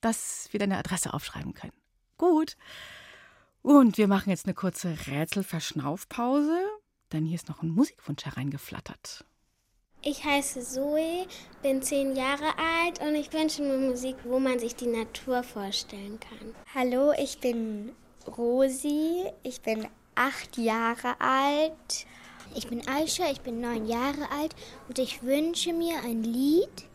dass 0.00 0.48
wir 0.52 0.60
deine 0.60 0.78
Adresse 0.78 1.12
aufschreiben 1.12 1.54
können. 1.54 1.72
Gut. 2.18 2.56
Und 3.62 3.98
wir 3.98 4.06
machen 4.06 4.30
jetzt 4.30 4.46
eine 4.46 4.54
kurze 4.54 4.96
Rätselverschnaufpause, 5.08 6.56
denn 7.12 7.26
hier 7.26 7.34
ist 7.34 7.48
noch 7.48 7.62
ein 7.62 7.70
Musikwunsch 7.70 8.24
hereingeflattert. 8.24 9.24
Ich 10.02 10.24
heiße 10.24 10.60
Zoe, 10.62 11.26
bin 11.62 11.82
zehn 11.82 12.14
Jahre 12.14 12.56
alt 12.56 13.00
und 13.00 13.16
ich 13.16 13.32
wünsche 13.32 13.62
mir 13.62 13.76
Musik, 13.76 14.14
wo 14.22 14.38
man 14.38 14.60
sich 14.60 14.76
die 14.76 14.86
Natur 14.86 15.42
vorstellen 15.42 16.20
kann. 16.20 16.54
Hallo, 16.72 17.12
ich 17.18 17.40
bin 17.40 17.90
Rosi, 18.28 19.24
ich 19.42 19.60
bin 19.60 19.88
acht 20.18 20.58
Jahre 20.58 21.20
alt. 21.20 22.06
Ich 22.54 22.66
bin 22.66 22.86
Aisha, 22.88 23.30
ich 23.30 23.40
bin 23.40 23.60
neun 23.60 23.86
Jahre 23.86 24.30
alt 24.30 24.54
und 24.88 24.98
ich 24.98 25.22
wünsche 25.22 25.72
mir 25.72 25.98
ein 26.00 26.24
Lied, 26.24 26.86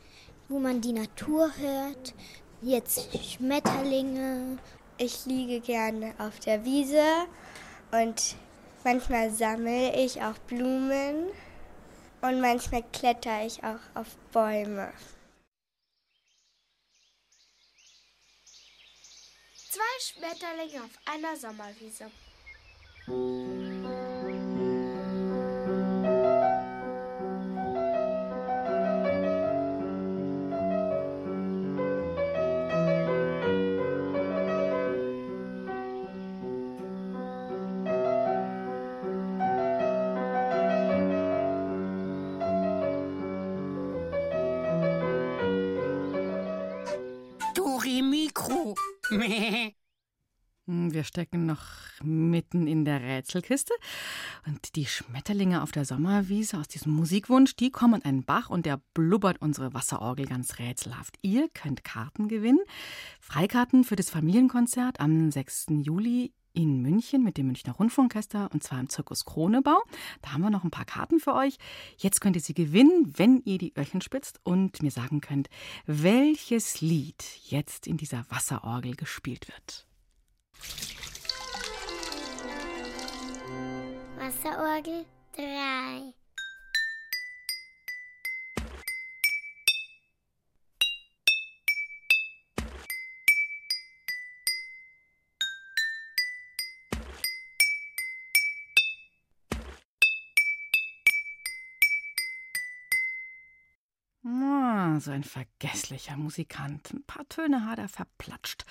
wo 0.49 0.59
man 0.59 0.81
die 0.81 0.91
Natur 0.91 1.51
hört. 1.57 2.13
Jetzt 2.61 3.17
Schmetterlinge. 3.23 4.57
Ich 4.97 5.25
liege 5.25 5.59
gerne 5.59 6.13
auf 6.17 6.39
der 6.39 6.65
Wiese 6.65 7.03
und 7.91 8.35
manchmal 8.83 9.31
sammle 9.31 9.95
ich 9.95 10.21
auch 10.21 10.37
Blumen 10.47 11.27
und 12.21 12.41
manchmal 12.41 12.83
kletter 12.91 13.45
ich 13.45 13.63
auch 13.63 13.81
auf 13.95 14.15
Bäume. 14.31 14.93
Zwei 19.69 19.99
Schmetterlinge 19.99 20.83
auf 20.83 20.91
einer 21.05 21.35
Sommerwiese. 21.35 22.11
Ton 23.05 23.15
Rémi 47.77 48.29
Mais 49.11 49.75
Wir 50.93 51.03
stecken 51.03 51.47
noch 51.47 51.63
mitten 52.03 52.67
in 52.67 52.85
der 52.85 53.01
Rätselkiste. 53.01 53.73
Und 54.45 54.75
die 54.75 54.85
Schmetterlinge 54.85 55.63
auf 55.63 55.71
der 55.71 55.85
Sommerwiese 55.85 56.59
aus 56.59 56.67
diesem 56.67 56.91
Musikwunsch, 56.93 57.55
die 57.55 57.71
kommen 57.71 57.95
an 57.95 58.03
einen 58.03 58.25
Bach 58.25 58.51
und 58.51 58.67
der 58.67 58.79
blubbert 58.93 59.41
unsere 59.41 59.73
Wasserorgel 59.73 60.27
ganz 60.27 60.59
rätselhaft. 60.59 61.17
Ihr 61.23 61.49
könnt 61.49 61.83
Karten 61.83 62.27
gewinnen. 62.27 62.59
Freikarten 63.19 63.85
für 63.85 63.95
das 63.95 64.11
Familienkonzert 64.11 64.99
am 64.99 65.31
6. 65.31 65.65
Juli 65.81 66.31
in 66.53 66.83
München 66.83 67.23
mit 67.23 67.37
dem 67.37 67.47
Münchner 67.47 67.73
Rundfunkorchester 67.73 68.51
und 68.53 68.61
zwar 68.61 68.79
im 68.79 68.87
Zirkus 68.87 69.25
Kronebau. 69.25 69.81
Da 70.21 70.33
haben 70.33 70.41
wir 70.41 70.51
noch 70.51 70.63
ein 70.63 70.69
paar 70.69 70.85
Karten 70.85 71.19
für 71.19 71.33
euch. 71.33 71.57
Jetzt 71.97 72.21
könnt 72.21 72.35
ihr 72.35 72.41
sie 72.43 72.53
gewinnen, 72.53 73.11
wenn 73.17 73.41
ihr 73.45 73.57
die 73.57 73.73
Öhrchen 73.75 74.01
spitzt 74.01 74.39
und 74.43 74.83
mir 74.83 74.91
sagen 74.91 75.21
könnt, 75.21 75.49
welches 75.87 76.81
Lied 76.81 77.23
jetzt 77.45 77.87
in 77.87 77.97
dieser 77.97 78.25
Wasserorgel 78.29 78.95
gespielt 78.95 79.47
wird. 79.47 79.87
Wasserorgel 84.17 85.05
3. 85.35 86.13
Ah, 104.25 104.99
so 104.99 105.11
ein 105.11 105.23
vergesslicher 105.23 106.15
Musikant. 106.15 106.93
Ein 106.93 107.03
paar 107.03 107.27
Töne 107.27 107.65
hat 107.65 107.79
er 107.79 107.89
verplatscht. 107.89 108.65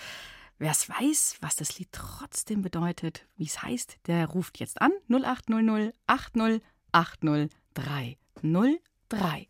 Wer 0.62 0.70
es 0.70 0.88
weiß, 0.88 1.38
was 1.40 1.56
das 1.56 1.76
Lied 1.80 1.88
trotzdem 1.90 2.62
bedeutet, 2.62 3.26
wie 3.36 3.46
es 3.46 3.60
heißt, 3.62 3.98
der 4.06 4.26
ruft 4.28 4.60
jetzt 4.60 4.80
an 4.80 4.92
0800 5.08 5.92
80 6.06 6.62
80 6.92 7.50
303. 7.74 9.48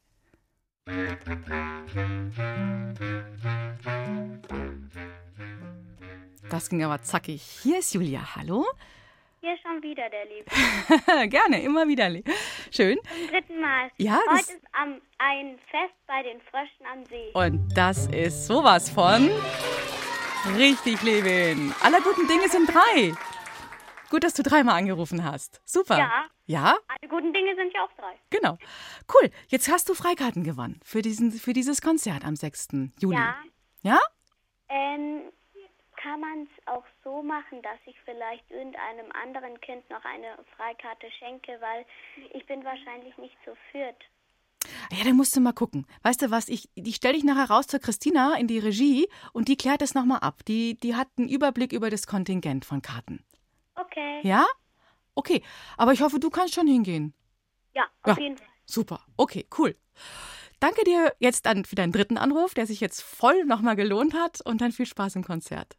Das 6.50 6.68
ging 6.68 6.82
aber 6.82 7.02
zackig. 7.02 7.42
Hier 7.62 7.78
ist 7.78 7.94
Julia. 7.94 8.34
Hallo? 8.36 8.66
Hier 9.40 9.56
schon 9.58 9.82
wieder 9.82 10.08
der 10.08 10.24
Liebe. 10.26 11.28
Gerne, 11.28 11.62
immer 11.62 11.88
wieder. 11.88 12.08
Schön. 12.70 12.98
Zum 13.18 13.28
dritten 13.28 13.60
Mal. 13.60 13.90
Ja, 13.98 14.18
Heute 14.30 14.36
das- 14.38 14.48
ist 14.50 14.62
am, 14.72 15.00
ein 15.18 15.58
Fest 15.70 15.94
bei 16.06 16.22
den 16.22 16.40
Fröschen 16.40 16.86
am 16.92 17.04
See. 17.06 17.30
Und 17.34 17.76
das 17.76 18.06
ist 18.08 18.46
sowas 18.46 18.88
von 18.88 19.30
richtig, 20.56 21.02
Levin. 21.02 21.74
Aller 21.82 22.00
guten 22.00 22.26
Dinge 22.26 22.48
sind 22.48 22.68
drei. 22.72 23.14
Gut, 24.10 24.24
dass 24.24 24.34
du 24.34 24.42
dreimal 24.42 24.78
angerufen 24.78 25.24
hast. 25.24 25.60
Super. 25.64 25.98
Ja. 25.98 26.26
Ja? 26.46 26.78
Alle 26.88 27.08
guten 27.08 27.32
Dinge 27.32 27.54
sind 27.56 27.72
ja 27.72 27.84
auch 27.84 27.92
drei. 27.92 28.14
Genau. 28.30 28.58
Cool. 29.12 29.30
Jetzt 29.48 29.70
hast 29.70 29.88
du 29.88 29.94
Freikarten 29.94 30.44
gewonnen 30.44 30.80
für, 30.84 31.00
diesen, 31.00 31.32
für 31.32 31.52
dieses 31.52 31.80
Konzert 31.80 32.24
am 32.24 32.36
6. 32.36 32.68
Juli. 33.00 33.16
Ja. 33.16 33.36
Ja? 33.82 34.00
Ähm, 34.68 35.32
kann 35.96 36.20
man 36.20 36.42
es 36.42 36.66
auch 36.66 36.84
so 37.04 37.22
machen, 37.22 37.62
dass 37.62 37.78
ich 37.86 37.96
vielleicht 38.04 38.50
irgendeinem 38.50 39.10
anderen 39.12 39.60
Kind 39.60 39.88
noch 39.88 40.04
eine 40.04 40.36
Freikarte 40.56 41.10
schenke, 41.18 41.58
weil 41.60 41.86
ich 42.32 42.44
bin 42.46 42.64
wahrscheinlich 42.64 43.16
nicht 43.18 43.36
so 43.46 43.56
führt. 43.70 43.96
Ja, 44.90 45.04
dann 45.04 45.16
musst 45.16 45.34
du 45.36 45.40
mal 45.40 45.52
gucken. 45.52 45.86
Weißt 46.02 46.22
du 46.22 46.30
was, 46.30 46.48
ich, 46.48 46.68
ich 46.74 46.96
stelle 46.96 47.14
dich 47.14 47.24
nachher 47.24 47.50
raus 47.50 47.66
zur 47.66 47.80
Christina 47.80 48.36
in 48.38 48.46
die 48.46 48.58
Regie 48.58 49.08
und 49.32 49.48
die 49.48 49.56
klärt 49.56 49.80
das 49.82 49.94
nochmal 49.94 50.18
ab. 50.20 50.44
Die, 50.46 50.78
die 50.78 50.94
hat 50.94 51.08
einen 51.16 51.28
Überblick 51.28 51.72
über 51.72 51.90
das 51.90 52.06
Kontingent 52.06 52.64
von 52.64 52.82
Karten. 52.82 53.24
Okay. 53.74 54.20
Ja? 54.22 54.46
Okay, 55.14 55.42
aber 55.76 55.92
ich 55.92 56.00
hoffe, 56.00 56.18
du 56.20 56.30
kannst 56.30 56.54
schon 56.54 56.66
hingehen. 56.66 57.14
Ja, 57.74 57.84
auf 58.02 58.16
Ja. 58.16 58.22
jeden 58.22 58.36
Fall. 58.36 58.46
Super, 58.66 59.04
okay, 59.16 59.46
cool. 59.58 59.76
Danke 60.60 60.84
dir 60.84 61.12
jetzt 61.18 61.46
an, 61.46 61.64
für 61.64 61.74
deinen 61.74 61.92
dritten 61.92 62.16
Anruf, 62.16 62.54
der 62.54 62.66
sich 62.66 62.80
jetzt 62.80 63.02
voll 63.02 63.44
nochmal 63.44 63.74
gelohnt 63.76 64.14
hat 64.14 64.40
und 64.42 64.60
dann 64.60 64.72
viel 64.72 64.86
Spaß 64.86 65.16
im 65.16 65.24
Konzert. 65.24 65.76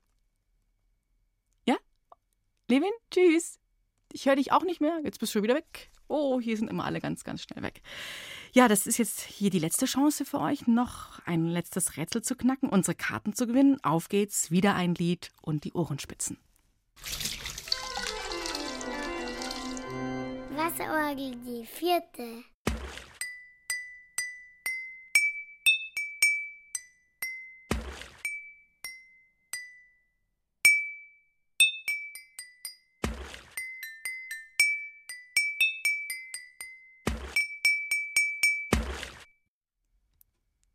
Ja? 1.66 1.78
Levin, 2.68 2.92
tschüss. 3.10 3.60
Ich 4.12 4.26
höre 4.28 4.36
dich 4.36 4.52
auch 4.52 4.64
nicht 4.64 4.82
mehr. 4.82 5.00
Jetzt 5.04 5.20
bist 5.20 5.32
du 5.34 5.38
schon 5.38 5.44
wieder 5.44 5.56
weg. 5.56 5.90
Oh, 6.14 6.40
hier 6.40 6.56
sind 6.56 6.70
immer 6.70 6.86
alle 6.86 7.02
ganz, 7.02 7.24
ganz 7.24 7.42
schnell 7.42 7.64
weg. 7.64 7.82
Ja, 8.52 8.68
das 8.68 8.86
ist 8.86 9.00
jetzt 9.00 9.22
hier 9.22 9.50
die 9.50 9.58
letzte 9.58 9.88
Chance 9.88 10.26
für 10.26 10.40
euch, 10.40 10.68
noch 10.68 11.20
ein 11.26 11.48
letztes 11.48 11.98
Rätsel 11.98 12.22
zu 12.22 12.36
knacken, 12.36 12.70
unsere 12.70 12.94
Karten 12.94 13.34
zu 13.34 13.48
gewinnen. 13.48 13.84
Auf 13.84 14.10
geht's, 14.10 14.52
wieder 14.52 14.76
ein 14.76 14.94
Lied 14.94 15.32
und 15.42 15.64
die 15.64 15.74
Ohrenspitzen. 15.74 16.38
Wasserorgel, 20.56 21.36
die 21.48 21.66
vierte. 21.66 22.44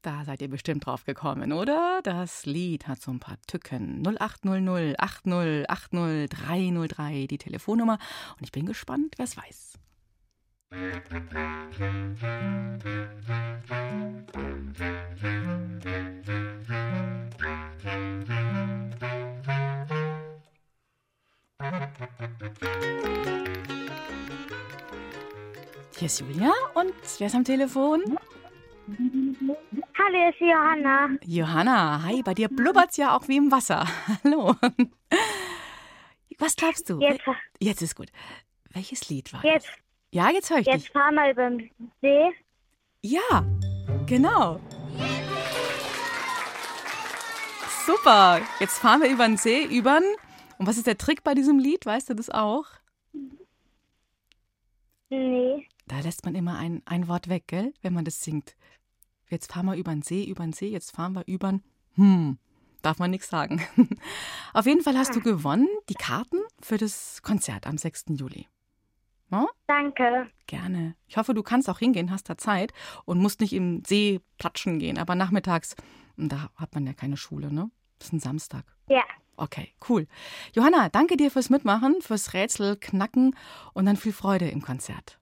Da 0.08 0.24
seid 0.24 0.40
ihr 0.40 0.48
bestimmt 0.48 0.86
drauf 0.86 1.04
gekommen, 1.04 1.52
oder? 1.52 2.00
Das 2.02 2.46
Lied 2.46 2.88
hat 2.88 3.02
so 3.02 3.10
ein 3.10 3.20
paar 3.20 3.36
Tücken. 3.46 4.02
0800 4.02 4.98
80 4.98 5.68
80 5.68 6.30
303, 6.30 7.26
die 7.26 7.36
Telefonnummer. 7.36 7.98
Und 8.38 8.44
ich 8.44 8.50
bin 8.50 8.64
gespannt, 8.64 9.16
wer 9.18 9.26
es 9.26 9.36
weiß. 9.36 9.74
Hier 25.98 26.06
ist 26.06 26.20
Julia 26.20 26.52
und 26.72 26.94
wer 27.18 27.26
ist 27.26 27.34
am 27.34 27.44
Telefon? 27.44 28.18
Hallo, 28.88 30.14
hier 30.14 30.28
ist 30.30 30.40
Johanna. 30.40 31.10
Johanna, 31.26 32.02
hi, 32.04 32.22
bei 32.22 32.32
dir 32.32 32.48
blubbert's 32.48 32.96
ja 32.96 33.14
auch 33.14 33.28
wie 33.28 33.36
im 33.36 33.52
Wasser. 33.52 33.86
Hallo. 34.24 34.54
Was 36.38 36.56
glaubst 36.56 36.88
du? 36.88 36.98
Jetzt. 37.00 37.20
Jetzt 37.60 37.82
ist 37.82 37.96
gut. 37.96 38.08
Welches 38.70 39.08
Lied 39.10 39.30
war 39.34 39.44
Jetzt, 39.44 39.66
das? 39.66 39.74
Ja, 40.12 40.30
jetzt 40.30 40.48
höre 40.50 40.58
ich 40.60 40.66
jetzt 40.66 40.84
dich. 40.86 40.90
fahr 40.90 41.12
mal 41.12 41.30
über 41.30 41.50
den 41.50 41.70
See. 42.00 42.30
Ja, 43.02 43.44
genau. 44.06 44.58
Super. 47.84 48.40
Jetzt 48.60 48.78
fahren 48.78 49.02
wir 49.02 49.10
über 49.10 49.26
den 49.26 49.36
See, 49.36 49.64
übern. 49.64 50.04
Und 50.58 50.66
was 50.66 50.78
ist 50.78 50.86
der 50.86 50.96
Trick 50.96 51.24
bei 51.24 51.34
diesem 51.34 51.58
Lied? 51.58 51.84
Weißt 51.84 52.08
du 52.08 52.14
das 52.14 52.30
auch? 52.30 52.64
Nee. 55.10 55.66
Da 55.88 56.00
lässt 56.00 56.24
man 56.24 56.34
immer 56.34 56.58
ein, 56.58 56.82
ein 56.84 57.08
Wort 57.08 57.28
weg, 57.28 57.44
gell? 57.46 57.72
Wenn 57.80 57.94
man 57.94 58.04
das 58.04 58.22
singt. 58.22 58.56
Jetzt 59.30 59.52
fahren 59.52 59.66
wir 59.66 59.74
über 59.74 59.92
den 59.92 60.02
See, 60.02 60.24
über 60.24 60.44
den 60.44 60.52
See, 60.52 60.68
jetzt 60.68 60.94
fahren 60.94 61.14
wir 61.14 61.26
über 61.26 61.52
den. 61.52 61.62
Hm, 61.94 62.38
darf 62.82 62.98
man 62.98 63.10
nichts 63.10 63.28
sagen. 63.28 63.62
Auf 64.52 64.66
jeden 64.66 64.82
Fall 64.82 64.96
hast 64.96 65.16
du 65.16 65.20
gewonnen 65.20 65.68
die 65.88 65.94
Karten 65.94 66.38
für 66.60 66.76
das 66.76 67.22
Konzert 67.22 67.66
am 67.66 67.78
6. 67.78 68.04
Juli. 68.10 68.46
Ja? 69.30 69.46
Danke. 69.66 70.30
Gerne. 70.46 70.94
Ich 71.06 71.16
hoffe, 71.16 71.34
du 71.34 71.42
kannst 71.42 71.68
auch 71.68 71.78
hingehen, 71.78 72.10
hast 72.10 72.28
da 72.28 72.36
Zeit 72.36 72.72
und 73.04 73.18
musst 73.18 73.40
nicht 73.40 73.52
im 73.54 73.82
See 73.86 74.20
platschen 74.38 74.78
gehen. 74.78 74.98
Aber 74.98 75.14
nachmittags, 75.14 75.74
da 76.16 76.50
hat 76.54 76.74
man 76.74 76.86
ja 76.86 76.92
keine 76.92 77.16
Schule, 77.16 77.52
ne? 77.52 77.70
Das 77.98 78.08
ist 78.08 78.12
ein 78.12 78.20
Samstag. 78.20 78.64
Ja. 78.88 79.04
Okay, 79.36 79.72
cool. 79.88 80.06
Johanna, 80.54 80.88
danke 80.88 81.16
dir 81.16 81.30
fürs 81.30 81.48
Mitmachen, 81.50 81.96
fürs 82.00 82.34
Rätsel 82.34 82.76
knacken 82.76 83.36
und 83.72 83.86
dann 83.86 83.96
viel 83.96 84.12
Freude 84.12 84.48
im 84.48 84.62
Konzert. 84.62 85.18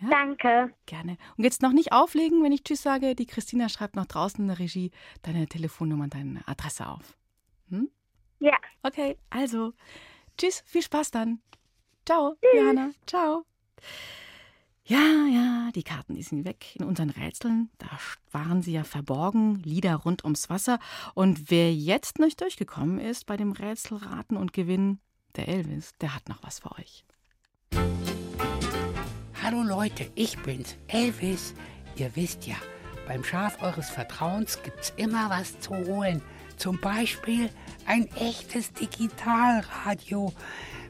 Danke. 0.00 0.72
Gerne. 0.86 1.16
Und 1.36 1.44
jetzt 1.44 1.62
noch 1.62 1.72
nicht 1.72 1.92
auflegen, 1.92 2.42
wenn 2.42 2.52
ich 2.52 2.62
Tschüss 2.62 2.82
sage. 2.82 3.14
Die 3.14 3.26
Christina 3.26 3.68
schreibt 3.68 3.96
noch 3.96 4.06
draußen 4.06 4.40
in 4.40 4.48
der 4.48 4.58
Regie 4.58 4.90
deine 5.22 5.46
Telefonnummer 5.46 6.04
und 6.04 6.14
deine 6.14 6.46
Adresse 6.46 6.86
auf. 6.86 7.16
Hm? 7.70 7.90
Ja. 8.38 8.56
Okay, 8.82 9.16
also 9.30 9.72
Tschüss, 10.36 10.62
viel 10.66 10.82
Spaß 10.82 11.10
dann. 11.10 11.40
Ciao, 12.06 12.36
Johanna. 12.54 12.90
Ciao. 13.06 13.44
Ja, 14.84 15.26
ja, 15.30 15.70
die 15.74 15.82
Karten, 15.82 16.14
die 16.14 16.22
sind 16.22 16.46
weg 16.46 16.74
in 16.74 16.86
unseren 16.86 17.10
Rätseln. 17.10 17.68
Da 17.76 17.88
waren 18.30 18.62
sie 18.62 18.72
ja 18.72 18.84
verborgen, 18.84 19.56
Lieder 19.56 19.96
rund 19.96 20.24
ums 20.24 20.48
Wasser. 20.48 20.78
Und 21.12 21.50
wer 21.50 21.74
jetzt 21.74 22.18
nicht 22.18 22.40
durchgekommen 22.40 22.98
ist 22.98 23.26
bei 23.26 23.36
dem 23.36 23.52
Rätselraten 23.52 24.38
und 24.38 24.54
Gewinnen, 24.54 25.00
der 25.36 25.48
Elvis, 25.48 25.92
der 26.00 26.14
hat 26.14 26.30
noch 26.30 26.42
was 26.42 26.60
für 26.60 26.72
euch. 26.72 27.04
Hallo 29.40 29.62
Leute, 29.62 30.10
ich 30.16 30.36
bin's, 30.38 30.74
Elvis. 30.88 31.54
Ihr 31.94 32.16
wisst 32.16 32.44
ja, 32.46 32.56
beim 33.06 33.22
Schaf 33.22 33.62
eures 33.62 33.88
Vertrauens 33.88 34.60
gibt's 34.64 34.92
immer 34.96 35.30
was 35.30 35.60
zu 35.60 35.76
holen. 35.86 36.22
Zum 36.56 36.80
Beispiel 36.80 37.48
ein 37.86 38.08
echtes 38.16 38.72
Digitalradio 38.72 40.32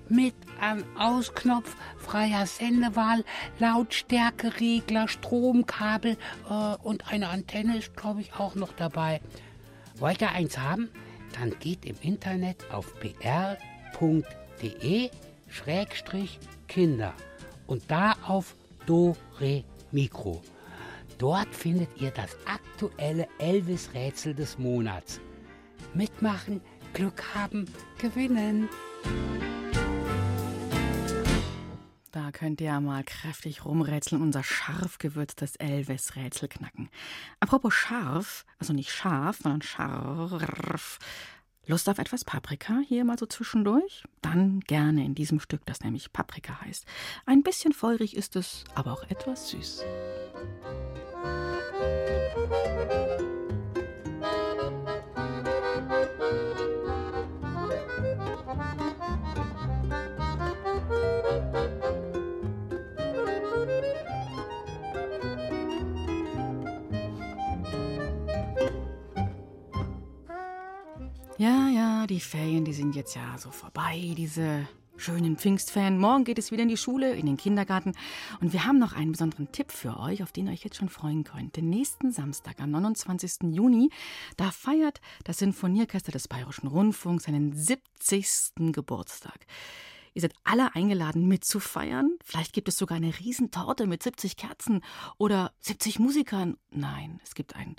mit 0.09 0.35
an 0.63 0.83
Ausknopf, 0.99 1.77
freier 1.99 2.47
Sendewahl, 2.47 3.23
Lautstärkeregler, 3.59 5.09
Stromkabel 5.09 6.17
äh, 6.49 6.75
und 6.83 7.13
eine 7.13 7.29
Antenne 7.29 7.77
ist, 7.77 7.95
glaube 7.97 8.23
ich, 8.23 8.33
auch 8.33 8.55
noch 8.55 8.73
dabei. 8.73 9.21
Wollt 9.99 10.23
ihr 10.23 10.31
eins 10.31 10.57
haben? 10.57 10.89
Dann 11.39 11.59
geht 11.59 11.85
im 11.85 11.97
Internet 12.01 12.65
auf 12.73 12.95
br.de-kinder 12.95 13.59
und 17.69 17.89
da 17.89 18.17
auf 18.27 18.57
Do 18.87 19.17
Re 19.39 19.63
Mikro. 19.93 20.43
Dort 21.19 21.55
findet 21.55 22.01
ihr 22.01 22.11
das 22.11 22.37
aktuelle 22.45 23.29
Elvis-Rätsel 23.39 24.35
des 24.35 24.59
Monats. 24.59 25.21
Mitmachen, 25.95 26.61
Glück 26.93 27.35
haben, 27.35 27.67
gewinnen. 27.99 28.69
Da 32.11 32.33
könnt 32.33 32.61
ihr 32.61 32.69
ja 32.69 32.81
mal 32.81 33.05
kräftig 33.05 33.65
rumrätseln, 33.65 34.23
unser 34.23 34.43
scharf 34.43 34.99
gewürztes 34.99 35.57
Elvis-Rätsel 35.57 36.49
knacken. 36.49 36.89
Apropos 37.41 37.75
scharf, 37.75 38.45
also 38.59 38.73
nicht 38.73 38.91
scharf, 38.91 39.39
sondern 39.43 39.63
scharf. 39.63 40.99
Lust 41.69 41.87
auf 41.91 41.99
etwas 41.99 42.25
Paprika 42.25 42.81
hier 42.89 43.05
mal 43.05 43.19
so 43.19 43.27
zwischendurch? 43.27 44.05
Dann 44.23 44.61
gerne 44.61 45.05
in 45.05 45.15
diesem 45.15 45.39
Stück, 45.39 45.67
das 45.67 45.81
nämlich 45.81 46.15
Paprika 46.15 46.63
heißt. 46.63 46.87
Ein 47.27 47.43
bisschen 47.43 47.75
feurig 47.75 48.17
ist 48.17 48.37
es, 48.37 48.65
aber 48.75 48.95
auch 48.95 49.05
etwas 49.11 49.51
süß. 49.51 49.85
Ja, 71.39 71.69
ja, 71.69 72.07
die 72.09 72.19
Ferien, 72.19 72.65
die 72.65 72.73
sind 72.73 72.97
jetzt 72.97 73.15
ja 73.15 73.39
so 73.39 73.53
vorbei, 73.53 74.13
diese 74.17 74.67
schönen 74.97 75.37
Pfingstferien. 75.37 75.97
Morgen 75.97 76.25
geht 76.25 76.37
es 76.37 76.51
wieder 76.51 76.65
in 76.65 76.69
die 76.69 76.77
Schule, 76.77 77.15
in 77.15 77.27
den 77.27 77.37
Kindergarten. 77.37 77.93
Und 78.41 78.53
wir 78.53 78.65
haben 78.65 78.81
noch 78.81 78.93
einen 78.93 79.13
besonderen 79.13 79.53
Tipp 79.53 79.71
für 79.71 80.01
euch, 80.01 80.25
auf 80.25 80.33
den 80.33 80.49
ihr 80.49 80.53
euch 80.53 80.65
jetzt 80.65 80.79
schon 80.79 80.89
freuen 80.89 81.23
könnt. 81.23 81.55
Den 81.55 81.71
nächsten 81.71 82.11
Samstag, 82.11 82.59
am 82.59 82.73
29. 82.73 83.55
Juni, 83.55 83.91
da 84.37 84.51
feiert 84.51 85.01
das 85.23 85.39
Sinfonieorchester 85.39 86.11
des 86.11 86.27
Bayerischen 86.27 86.67
Rundfunks 86.67 87.23
seinen 87.23 87.53
70. 87.53 88.73
Geburtstag. 88.73 89.47
Ihr 90.15 90.23
seid 90.23 90.35
alle 90.43 90.75
eingeladen 90.75 91.29
mitzufeiern. 91.29 92.19
Vielleicht 92.25 92.53
gibt 92.53 92.67
es 92.67 92.79
sogar 92.79 92.97
eine 92.97 93.17
Riesentorte 93.17 93.87
mit 93.87 94.03
70 94.03 94.37
Kerzen 94.37 94.83
oder 95.19 95.53
70 95.61 96.01
Musikern. 96.01 96.57
Nein, 96.73 97.21
es 97.23 97.37
gibt 97.37 97.55
ein 97.55 97.77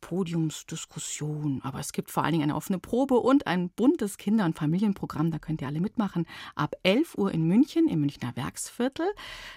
Podiumsdiskussion. 0.00 1.60
Aber 1.62 1.78
es 1.78 1.92
gibt 1.92 2.10
vor 2.10 2.24
allen 2.24 2.32
Dingen 2.32 2.44
eine 2.44 2.56
offene 2.56 2.78
Probe 2.78 3.16
und 3.16 3.46
ein 3.46 3.70
buntes 3.70 4.16
Kinder- 4.18 4.44
und 4.44 4.56
Familienprogramm. 4.56 5.30
Da 5.30 5.38
könnt 5.38 5.60
ihr 5.60 5.68
alle 5.68 5.80
mitmachen. 5.80 6.26
Ab 6.54 6.74
11 6.82 7.16
Uhr 7.16 7.32
in 7.32 7.46
München, 7.46 7.88
im 7.88 8.00
Münchner 8.00 8.34
Werksviertel. 8.36 9.06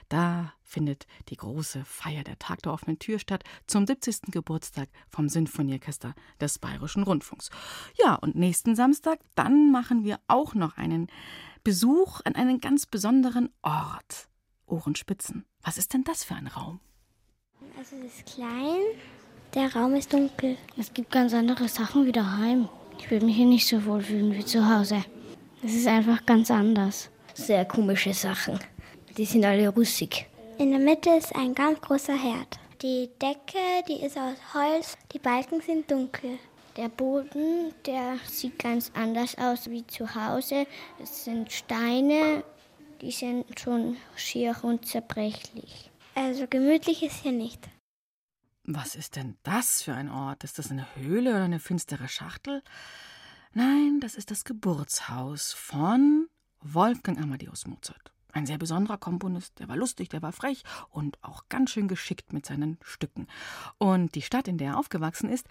Da 0.09 0.53
findet 0.61 1.05
die 1.29 1.37
große 1.37 1.85
Feier 1.85 2.23
der 2.23 2.39
Tag 2.39 2.61
der 2.63 2.73
offenen 2.73 2.99
Tür 2.99 3.19
statt 3.19 3.43
zum 3.67 3.85
70. 3.85 4.31
Geburtstag 4.31 4.89
vom 5.09 5.29
Sinfonieorchester 5.29 6.15
des 6.41 6.59
Bayerischen 6.59 7.03
Rundfunks. 7.03 7.49
Ja, 8.03 8.15
und 8.15 8.35
nächsten 8.35 8.75
Samstag, 8.75 9.19
dann 9.35 9.71
machen 9.71 10.03
wir 10.03 10.19
auch 10.27 10.55
noch 10.55 10.77
einen 10.77 11.07
Besuch 11.63 12.21
an 12.25 12.35
einen 12.35 12.59
ganz 12.59 12.85
besonderen 12.85 13.49
Ort. 13.61 14.29
Ohrenspitzen. 14.65 15.45
Was 15.61 15.77
ist 15.77 15.93
denn 15.93 16.03
das 16.03 16.23
für 16.23 16.35
ein 16.35 16.47
Raum? 16.47 16.79
Also 17.77 17.95
es 17.97 18.19
ist 18.19 18.35
klein, 18.35 18.81
der 19.55 19.73
Raum 19.73 19.95
ist 19.95 20.11
dunkel. 20.13 20.57
Es 20.77 20.93
gibt 20.93 21.11
ganz 21.11 21.33
andere 21.33 21.67
Sachen 21.67 22.05
wie 22.05 22.11
daheim. 22.11 22.69
Ich 22.99 23.09
würde 23.11 23.25
mich 23.25 23.35
hier 23.35 23.45
nicht 23.45 23.67
so 23.67 23.85
wohl 23.85 24.01
fühlen 24.01 24.33
wie 24.33 24.45
zu 24.45 24.67
Hause. 24.67 25.03
Es 25.63 25.73
ist 25.73 25.87
einfach 25.87 26.25
ganz 26.25 26.49
anders. 26.49 27.09
Sehr 27.33 27.65
komische 27.65 28.13
Sachen. 28.13 28.59
Die 29.17 29.25
sind 29.25 29.45
alle 29.45 29.69
russig. 29.69 30.25
In 30.57 30.71
der 30.71 30.79
Mitte 30.79 31.09
ist 31.11 31.35
ein 31.35 31.53
ganz 31.53 31.79
großer 31.81 32.15
Herd. 32.15 32.59
Die 32.81 33.09
Decke, 33.21 33.83
die 33.87 34.05
ist 34.05 34.17
aus 34.17 34.37
Holz. 34.53 34.97
Die 35.13 35.19
Balken 35.19 35.61
sind 35.61 35.89
dunkel. 35.89 36.37
Der 36.75 36.89
Boden, 36.89 37.71
der 37.85 38.17
sieht 38.27 38.57
ganz 38.57 38.91
anders 38.95 39.37
aus 39.37 39.69
wie 39.69 39.85
zu 39.85 40.15
Hause. 40.15 40.65
Es 41.01 41.25
sind 41.25 41.51
Steine, 41.51 42.43
die 43.01 43.11
sind 43.11 43.45
schon 43.59 43.97
schier 44.15 44.55
und 44.63 44.85
zerbrechlich. 44.87 45.91
Also 46.15 46.45
gemütlich 46.47 47.03
ist 47.03 47.21
hier 47.21 47.31
nicht. 47.31 47.59
Was 48.65 48.95
ist 48.95 49.17
denn 49.17 49.35
das 49.43 49.81
für 49.81 49.93
ein 49.93 50.09
Ort? 50.09 50.45
Ist 50.45 50.57
das 50.57 50.71
eine 50.71 50.87
Höhle 50.95 51.31
oder 51.31 51.43
eine 51.43 51.59
finstere 51.59 52.07
Schachtel? 52.07 52.63
Nein, 53.51 53.99
das 53.99 54.15
ist 54.15 54.31
das 54.31 54.45
Geburtshaus 54.45 55.51
von 55.51 56.29
Wolfgang 56.61 57.19
Amadeus 57.19 57.67
Mozart. 57.67 58.13
Ein 58.31 58.45
sehr 58.45 58.57
besonderer 58.57 58.97
Komponist, 58.97 59.59
der 59.59 59.67
war 59.67 59.75
lustig, 59.75 60.09
der 60.09 60.21
war 60.21 60.31
frech 60.31 60.63
und 60.89 61.21
auch 61.21 61.49
ganz 61.49 61.71
schön 61.71 61.89
geschickt 61.89 62.31
mit 62.31 62.45
seinen 62.45 62.79
Stücken. 62.81 63.27
Und 63.77 64.15
die 64.15 64.21
Stadt, 64.23 64.47
in 64.47 64.57
der 64.57 64.69
er 64.69 64.77
aufgewachsen 64.79 65.29
ist, 65.29 65.45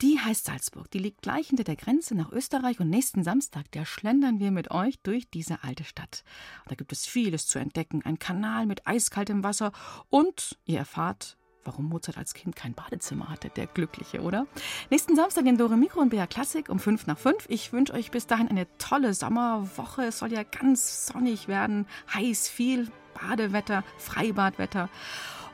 die 0.00 0.20
heißt 0.20 0.44
Salzburg. 0.44 0.88
Die 0.92 1.00
liegt 1.00 1.20
gleich 1.20 1.48
hinter 1.48 1.64
der 1.64 1.76
Grenze 1.76 2.14
nach 2.14 2.30
Österreich 2.30 2.78
und 2.78 2.88
nächsten 2.88 3.24
Samstag, 3.24 3.66
da 3.72 3.84
schlendern 3.84 4.38
wir 4.38 4.52
mit 4.52 4.70
euch 4.70 5.00
durch 5.00 5.28
diese 5.28 5.64
alte 5.64 5.82
Stadt. 5.82 6.22
Da 6.68 6.76
gibt 6.76 6.92
es 6.92 7.06
vieles 7.06 7.48
zu 7.48 7.58
entdecken, 7.58 8.02
ein 8.02 8.20
Kanal 8.20 8.66
mit 8.66 8.86
eiskaltem 8.86 9.42
Wasser 9.42 9.72
und 10.08 10.58
ihr 10.64 10.78
erfahrt, 10.78 11.36
warum 11.64 11.88
Mozart 11.88 12.18
als 12.18 12.34
Kind 12.34 12.56
kein 12.56 12.74
Badezimmer 12.74 13.28
hatte. 13.28 13.50
Der 13.50 13.66
Glückliche, 13.66 14.22
oder? 14.22 14.46
Nächsten 14.90 15.16
Samstag 15.16 15.46
in 15.46 15.58
Dore 15.58 15.76
Mikro 15.76 16.00
und 16.00 16.10
BR 16.10 16.26
Klassik 16.26 16.68
um 16.68 16.78
5 16.78 17.06
nach 17.06 17.18
5. 17.18 17.46
Ich 17.48 17.72
wünsche 17.72 17.94
euch 17.94 18.10
bis 18.10 18.26
dahin 18.26 18.48
eine 18.48 18.66
tolle 18.78 19.14
Sommerwoche. 19.14 20.04
Es 20.04 20.18
soll 20.18 20.32
ja 20.32 20.42
ganz 20.42 21.06
sonnig 21.06 21.48
werden, 21.48 21.86
heiß, 22.12 22.48
viel 22.48 22.88
Badewetter, 23.14 23.84
Freibadwetter. 23.98 24.88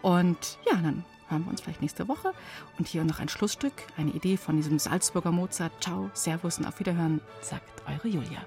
Und 0.03 0.59
ja, 0.71 0.77
dann 0.77 1.05
hören 1.29 1.45
wir 1.45 1.51
uns 1.51 1.61
vielleicht 1.61 1.83
nächste 1.83 2.09
Woche. 2.09 2.33
Und 2.79 2.89
hier 2.89 3.05
noch 3.05 3.21
ein 3.21 3.29
Schlussstück, 3.29 3.73
eine 3.97 4.11
Idee 4.11 4.37
von 4.37 4.57
diesem 4.57 4.79
Salzburger 4.79 5.33
Mozart. 5.33 5.73
Ciao, 5.83 6.11
Servus 6.15 6.59
und 6.59 6.67
auf 6.67 6.79
Wiederhören, 6.79 7.21
sagt 7.41 7.83
eure 7.87 8.09
Julia. 8.09 8.47